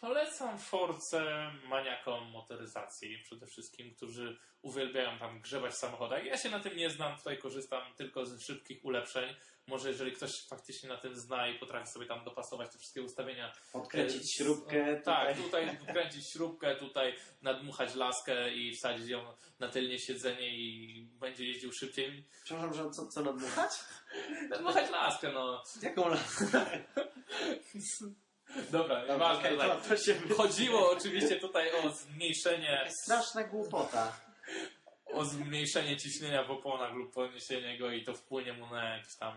[0.00, 6.24] Polecam Force maniakom motoryzacji przede wszystkim, którzy uwielbiają tam grzebać w samochodach.
[6.24, 9.34] Ja się na tym nie znam, tutaj korzystam tylko z szybkich ulepszeń.
[9.68, 13.52] Może jeżeli ktoś faktycznie na tym zna i potrafi sobie tam dopasować te wszystkie ustawienia.
[13.72, 15.00] Podkręcić e, śrubkę.
[15.04, 15.44] Tak, tutaj.
[15.44, 21.72] tutaj wkręcić śrubkę, tutaj nadmuchać laskę i wsadzić ją na tylnie siedzenie i będzie jeździł
[21.72, 22.24] szybciej.
[22.44, 23.70] Przepraszam, że co, co nadmuchać?
[24.50, 25.62] Nadmuchać laskę, no.
[25.82, 26.46] Jaką laskę?
[28.70, 29.58] Dobra, Dobra, tutaj.
[29.58, 34.27] to, to się Chodziło oczywiście tutaj o zmniejszenie straszna głupota.
[35.18, 39.34] O zmniejszenie ciśnienia w oponach lub podniesienie go i to wpłynie mu na jakieś tam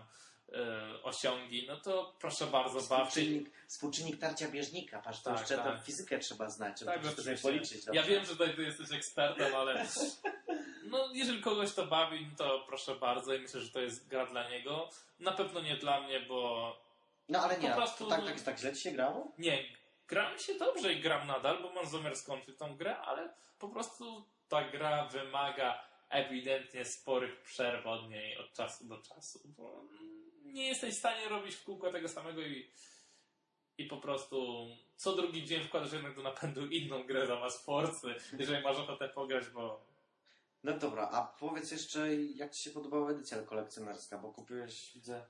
[0.52, 3.04] e, osiągi, no to proszę bardzo, bawcie.
[3.10, 5.02] Współczynnik, współczynnik tarcia bieżnika.
[5.02, 5.64] Patrz, to Tak, jeszcze tak.
[5.78, 7.86] tę fizykę trzeba znać, żeby Tak, to sobie policzyć.
[7.86, 8.10] Ja dobrze.
[8.10, 9.86] wiem, że tutaj ty jesteś ekspertem, ale
[10.90, 14.26] no, jeżeli kogoś to bawi, no to proszę bardzo i myślę, że to jest gra
[14.26, 14.88] dla niego.
[15.20, 16.76] Na pewno nie dla mnie, bo
[17.28, 19.32] No ale nie, prostu- tak, tak, tak źle ci się grało?
[19.38, 19.64] nie,
[20.08, 24.24] gram się dobrze i gram nadal, bo mam zamiar skończyć tą grę, ale po prostu
[24.52, 29.84] ta gra wymaga ewidentnie sporych przerw od niej od czasu do czasu, bo
[30.44, 32.70] nie jesteś w stanie robić w kółko tego samego i,
[33.78, 38.64] i po prostu co drugi dzień wkładasz jednak do napędu inną grę zamiast Forcy, jeżeli
[38.64, 39.86] masz ochotę pograć, bo
[40.64, 45.26] No dobra, a powiedz jeszcze, jak ci się podobała edycja kolekcjonerska, bo kupiłeś, widzę,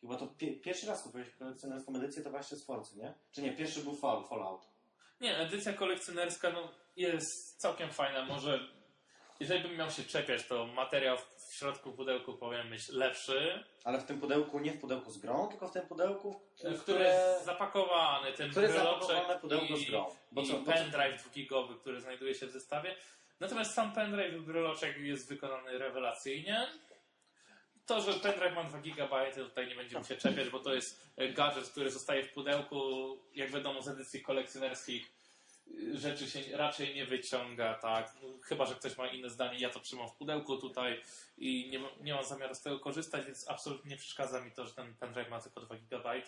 [0.00, 3.14] chyba to pie- pierwszy raz kupiłeś kolekcjonerską edycję, to właśnie z Forcy, nie?
[3.32, 4.66] Czy nie, pierwszy był Fall, Fallout.
[5.20, 8.76] nie, edycja kolekcjonerska no, jest całkiem fajna, może
[9.40, 14.04] jeżeli bym miał się czepiać, to materiał w środku pudełku powinien być lepszy, Ale w
[14.04, 17.04] tym pudełku, nie w pudełku z grą, tylko w tym pudełku, które, które...
[17.04, 20.06] jest zapakowany, ten które zapakowane pudełko i, z grą.
[20.32, 22.96] Bo i co, pendrive dwugigowy, który znajduje się w zestawie.
[23.40, 26.66] Natomiast sam pendrive bryloczek jest wykonany rewelacyjnie.
[27.86, 31.68] To, że pendrive ma 2 GB, tutaj nie będziemy się czepiać, bo to jest gadżet,
[31.68, 32.76] który zostaje w pudełku.
[33.34, 35.15] Jak wiadomo z edycji kolekcjonerskich
[35.92, 38.14] rzeczy się raczej nie wyciąga, tak.
[38.22, 39.58] No, chyba, że ktoś ma inne zdanie.
[39.58, 41.00] Ja to trzymam w pudełku tutaj
[41.38, 44.74] i nie, nie mam zamiaru z tego korzystać, więc absolutnie nie przeszkadza mi to, że
[44.74, 46.22] ten pendrive ma tylko 2 GB.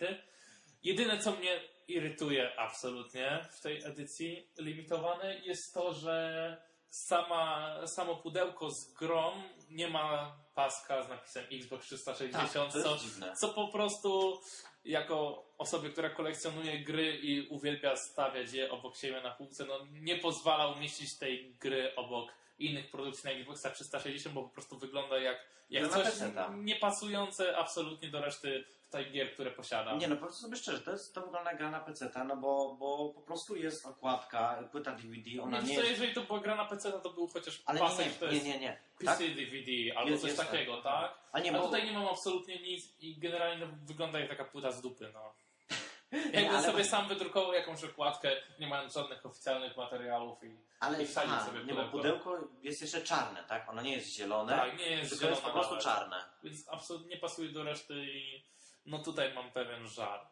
[0.83, 6.57] Jedyne, co mnie irytuje absolutnie w tej edycji limitowanej, jest to, że
[6.89, 9.31] sama, samo pudełko z grą
[9.69, 12.97] nie ma paska z napisem Xbox 360, tak, co,
[13.39, 14.39] co po prostu
[14.85, 20.15] jako osoby, która kolekcjonuje gry i uwielbia stawiać je obok siebie na półce, no nie
[20.15, 25.37] pozwala umieścić tej gry obok innych produkcji na Xboxa 360, bo po prostu wygląda jak,
[25.69, 26.13] jak No coś
[26.55, 29.95] niepasujące absolutnie do reszty tutaj gier, które posiada.
[29.95, 33.09] Nie no, powiedz sobie szczerze, to, jest, to wygląda gra na PC, no bo, bo
[33.15, 35.91] po prostu jest okładka, płyta DVD, ona nie, nie co, jest...
[35.91, 38.45] jeżeli to była gra na PC, to był chociaż Ale pasek, nie, to nie, jest
[38.45, 38.79] nie, nie, nie.
[38.99, 39.35] PC Tak?
[39.35, 40.83] DVD albo Jest- coś jest takiego, tak.
[40.83, 41.17] tak?
[41.31, 41.65] A nie, A bo...
[41.65, 45.33] tutaj nie mam absolutnie nic i generalnie no, wygląda jak taka płyta z dupy, no.
[46.11, 50.57] Nie, Jakby ale- sobie sam wydrukował jakąś okładkę, nie mając żadnych oficjalnych materiałów i...
[50.79, 51.97] Ale i wsadzić aha, sobie nie, bo pudełko.
[52.29, 53.69] pudełko jest jeszcze czarne, tak?
[53.69, 55.83] Ono nie jest zielone, Tak, nie jest tylko jest po prostu nawet.
[55.85, 56.23] czarne.
[56.43, 58.43] Więc absolutnie nie pasuje do reszty i
[58.89, 60.27] no tutaj mam pewien żar.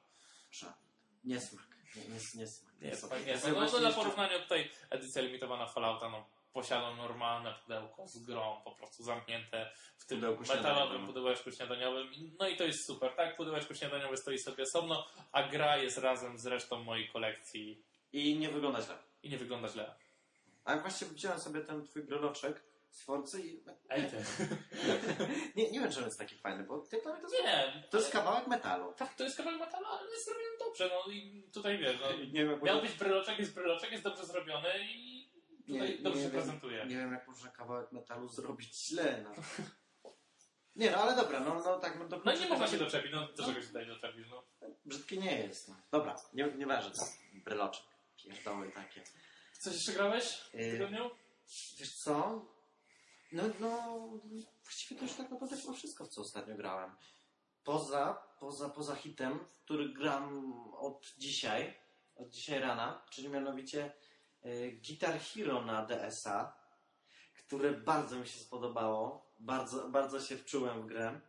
[0.51, 0.75] Czarne.
[1.23, 1.67] Niesmak.
[1.95, 2.73] Nie, nie, niesmak.
[2.81, 3.11] Nie, Niesmak.
[3.11, 7.53] tak, Ja nie, sobie no, właśnie dla porównania tutaj edycja limitowana Fallouta no, posiada normalne
[7.63, 12.11] pudełko z grą, po prostu zamknięte w tym Pudełku metalowym pudełeczku śniadaniowym.
[12.39, 13.37] No i to jest super, tak?
[13.37, 17.83] Pudełeczko śniadaniowe stoi sobie osobno, a gra jest razem z resztą mojej kolekcji
[18.13, 18.97] I nie wygląda źle.
[19.23, 19.95] i nie wygląda źle.
[20.65, 23.63] A właśnie wziąłem sobie ten twój breloczek z Forcy i...
[23.89, 24.17] Ej, ty.
[25.55, 27.33] Nie, nie wiem, czy on jest taki fajny, bo ty to jest...
[27.43, 28.93] Nie, To jest kawałek metalu.
[28.93, 32.45] tak, to jest kawałek metalu, ale jest zrobiony dobrze, no i tutaj wiesz, no, Nie
[32.45, 35.29] wiem, miał być bryloczek, jest bryloczek, jest dobrze zrobiony i
[35.67, 36.41] tutaj Nie, dobrze nie się wiem.
[36.41, 36.85] prezentuje.
[36.85, 39.21] Nie wiem, jak można kawałek metalu zrobić źle.
[39.23, 39.31] No.
[40.75, 41.99] Nie, no ale dobra, no, no tak.
[41.99, 44.43] No, do No i nie można się doczepić, no do czego się tutaj doczepisz, no.
[44.85, 45.67] Brzydki nie jest.
[45.69, 45.75] No.
[45.91, 46.91] Dobra, nie, nieważne.
[46.91, 47.83] to Bryloczek.
[48.23, 49.03] Pierdoły takie.
[49.59, 50.23] Coś jeszcze grałeś
[50.53, 51.09] w Yy, tygodniu?
[51.79, 52.45] Wiesz co?
[53.31, 53.99] No, no,
[54.63, 56.95] właściwie to już tak naprawdę chyba wszystko, w co ostatnio grałem.
[57.63, 61.79] Poza, poza, poza hitem, który gram od dzisiaj,
[62.15, 63.93] od dzisiaj rana, czyli mianowicie
[64.45, 66.57] y, Guitar Hero na DS-a,
[67.37, 69.27] które bardzo mi się spodobało.
[69.39, 71.21] Bardzo, bardzo się wczułem w grę.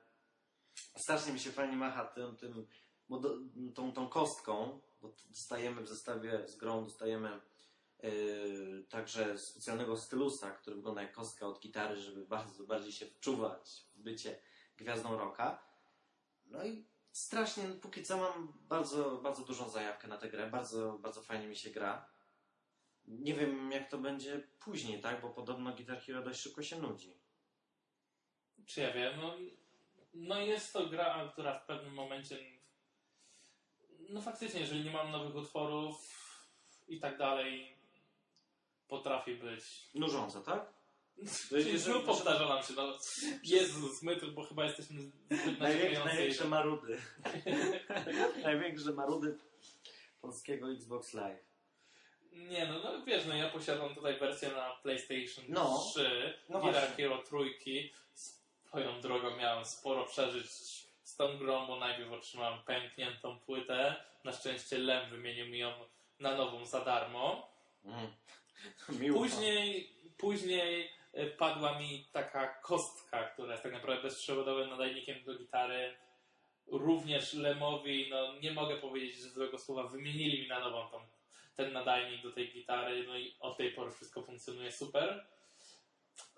[0.96, 2.66] Strasznie mi się fajnie macha tym, tym,
[3.74, 7.40] tą, tą kostką, bo dostajemy w zestawie z grą, dostajemy
[8.88, 14.02] także specjalnego stylusa, który wygląda jak kostka od gitary, żeby bardzo bardziej się wczuwać w
[14.02, 14.40] bycie
[14.76, 15.62] gwiazdą rocka.
[16.46, 21.22] No i strasznie, póki co mam bardzo, bardzo dużą zajawkę na tę grę, bardzo, bardzo
[21.22, 22.08] fajnie mi się gra.
[23.04, 27.18] Nie wiem jak to będzie później, tak, bo podobno Guitar Hero dość szybko się nudzi.
[28.66, 29.34] Czy ja wiem, no,
[30.14, 32.38] no jest to gra, która w pewnym momencie
[34.08, 36.18] no faktycznie, jeżeli nie mam nowych utworów
[36.88, 37.77] i tak dalej
[38.88, 39.64] potrafi być
[39.94, 40.72] Nużące, tak?
[41.48, 42.98] Czyli znów powtarza nam się, no
[43.44, 46.98] Jezus, my tu, bo chyba jesteśmy zbyt Największe, największe marudy.
[48.44, 49.38] największe marudy
[50.20, 51.48] polskiego Xbox Live.
[52.32, 55.84] Nie no, no wiesz, no ja posiadam tutaj wersję na PlayStation No.
[55.90, 56.88] 3, No Guitar.
[56.96, 57.92] Hero trójki.
[58.14, 60.50] Swoją drogą miałem sporo przeżyć
[61.02, 63.96] z tą grą, bo najpierw otrzymałem pękniętą płytę.
[64.24, 65.72] Na szczęście Lem wymienił mi ją
[66.20, 67.52] na nową za darmo.
[67.84, 68.12] Mm.
[69.14, 75.96] Później, później y, padła mi taka kostka, która jest tak naprawdę bezprzewodowym nadajnikiem do gitary.
[76.66, 81.00] Również Lemowi, no nie mogę powiedzieć że złego słowa, wymienili mi na nową tą,
[81.56, 85.26] ten nadajnik do tej gitary, no i od tej pory wszystko funkcjonuje super.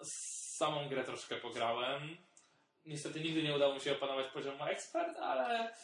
[0.02, 2.16] Z samą grę troszkę pograłem.
[2.84, 5.74] Niestety nigdy nie udało mi się opanować poziomu ekspert, ale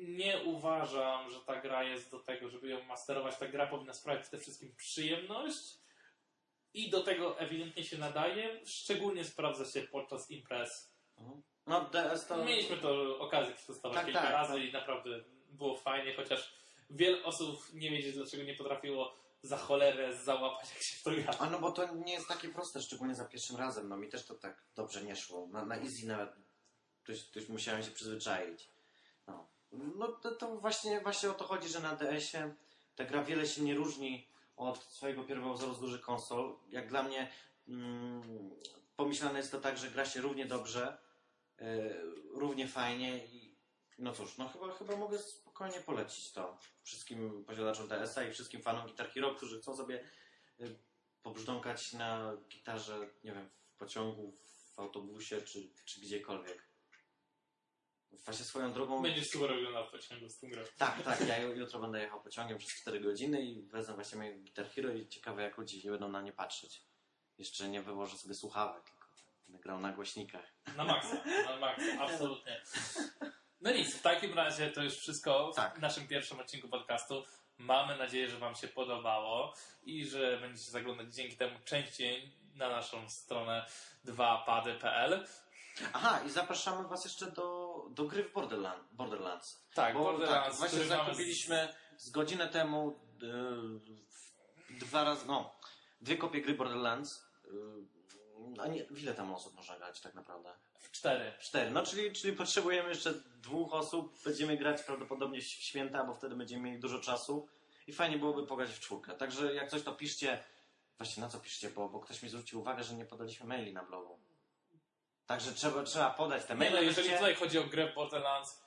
[0.00, 3.38] nie uważam, że ta gra jest do tego, żeby ją masterować.
[3.38, 5.78] Ta gra powinna sprawiać przede wszystkim przyjemność
[6.74, 8.60] i do tego ewidentnie się nadaje.
[8.66, 10.96] Szczególnie sprawdza się podczas imprez.
[11.66, 12.44] No DS to...
[12.44, 14.62] Mieliśmy to okazję przetestować Tak, kilka tak, razy tak.
[14.62, 16.52] i naprawdę było fajnie, chociaż
[16.90, 21.34] wiele osób nie wiedzieć dlaczego nie potrafiło za cholerę załapać jak się to gra.
[21.38, 23.88] A no bo to nie jest takie proste, szczególnie za pierwszym razem.
[23.88, 25.46] No mi też to tak dobrze nie szło.
[25.46, 26.30] Na, na easy nawet
[27.06, 28.70] dość, dość musiałem się przyzwyczaić.
[29.96, 32.54] No, to, to właśnie, właśnie o to chodzi, że na DS-ie
[32.96, 36.56] ta gra wiele się nie różni od swojego pierwowzoru z konsol.
[36.68, 37.32] Jak dla mnie
[37.68, 38.50] mm,
[38.96, 40.98] pomyślane jest to tak, że gra się równie dobrze,
[41.58, 41.66] yy,
[42.34, 43.56] równie fajnie i
[43.98, 48.86] no cóż, no chyba, chyba mogę spokojnie polecić to wszystkim posiadaczom DS-a i wszystkim fanom
[48.86, 50.04] Guitar Hero, którzy chcą sobie
[50.60, 50.78] y,
[51.22, 54.36] pobrzdąkać na gitarze, nie wiem, w pociągu,
[54.74, 56.65] w autobusie czy, czy gdziekolwiek.
[58.12, 59.02] Właśnie swoją drogą.
[59.02, 60.62] Będziesz super oglądał w pociągu z grą.
[60.78, 64.34] Tak, tak, ja ju- jutro będę jechał pociągiem przez 4 godziny i wezmę właśnie moje
[64.38, 66.82] Guitar Hero i ciekawe jak ludzie nie będą na nie patrzeć.
[67.38, 69.06] Jeszcze nie wyłożę sobie słuchawek, tylko
[69.46, 70.52] będę grał na głośnikach.
[70.76, 72.62] Na maksa, na maksa, absolutnie.
[73.60, 75.78] No nic, w takim razie to już wszystko Tak.
[75.78, 77.24] w naszym pierwszym odcinku podcastu.
[77.58, 83.08] Mamy nadzieję, że Wam się podobało i że będziecie zaglądać dzięki temu częściej na naszą
[83.08, 83.66] stronę
[84.04, 85.26] 2pady.pl.
[85.92, 89.66] Aha, i zapraszamy Was jeszcze do, do gry w Borderland, Borderlands.
[89.74, 92.98] Tak, Bo Borderlands, tak, właśnie zakupiliśmy z godzinę temu
[94.70, 95.54] yy, dwa razy, no,
[96.00, 97.26] dwie kopie gry Borderlands.
[97.44, 100.54] Yy, A nie, ile tam osób można grać tak naprawdę?
[100.78, 101.32] W cztery.
[101.40, 101.70] Cztery.
[101.70, 104.22] No czyli, czyli potrzebujemy jeszcze dwóch osób.
[104.24, 107.48] Będziemy grać prawdopodobnie w święta, bo wtedy będziemy mieli dużo czasu.
[107.86, 109.14] I fajnie byłoby pograć w czwórkę.
[109.14, 110.44] Także jak coś to piszcie.
[110.98, 113.82] Właśnie na co piszcie, bo, bo ktoś mi zwrócił uwagę, że nie podaliśmy maili na
[113.84, 114.18] blogu.
[115.26, 116.74] Także trzeba, trzeba podać te Nie maile.
[116.74, 118.62] no, jeżeli tutaj chodzi o grę w Borderlands,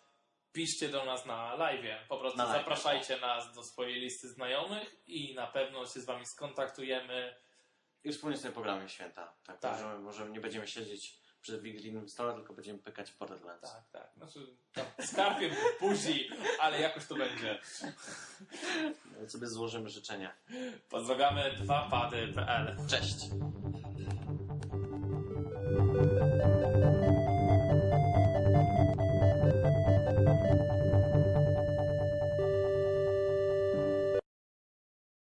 [0.53, 2.07] piszcie do nas na live.
[2.07, 2.57] Po prostu Na live.
[2.57, 7.36] zapraszajcie nas do swojej listy znajomych i na pewno się z wami skontaktujemy.
[8.03, 9.34] I wspólnie sobie pogramy święta.
[9.45, 9.72] Tak, Tak.
[9.72, 13.72] Możemy, możemy, nie będziemy siedzieć przy wigilijnym stole, tylko będziemy pykać w Borderlands.
[13.74, 14.12] Tak, tak.
[14.18, 15.51] Znaczy, tam skarpiem
[15.82, 16.30] buzi,
[16.62, 17.60] ale jakoś to będzie.
[19.12, 20.36] Nawet sobie złożymy życzenia.
[20.89, 23.16] Pozdrawiamy 2pady.pl Cześć!
[25.80, 26.59] なるほど。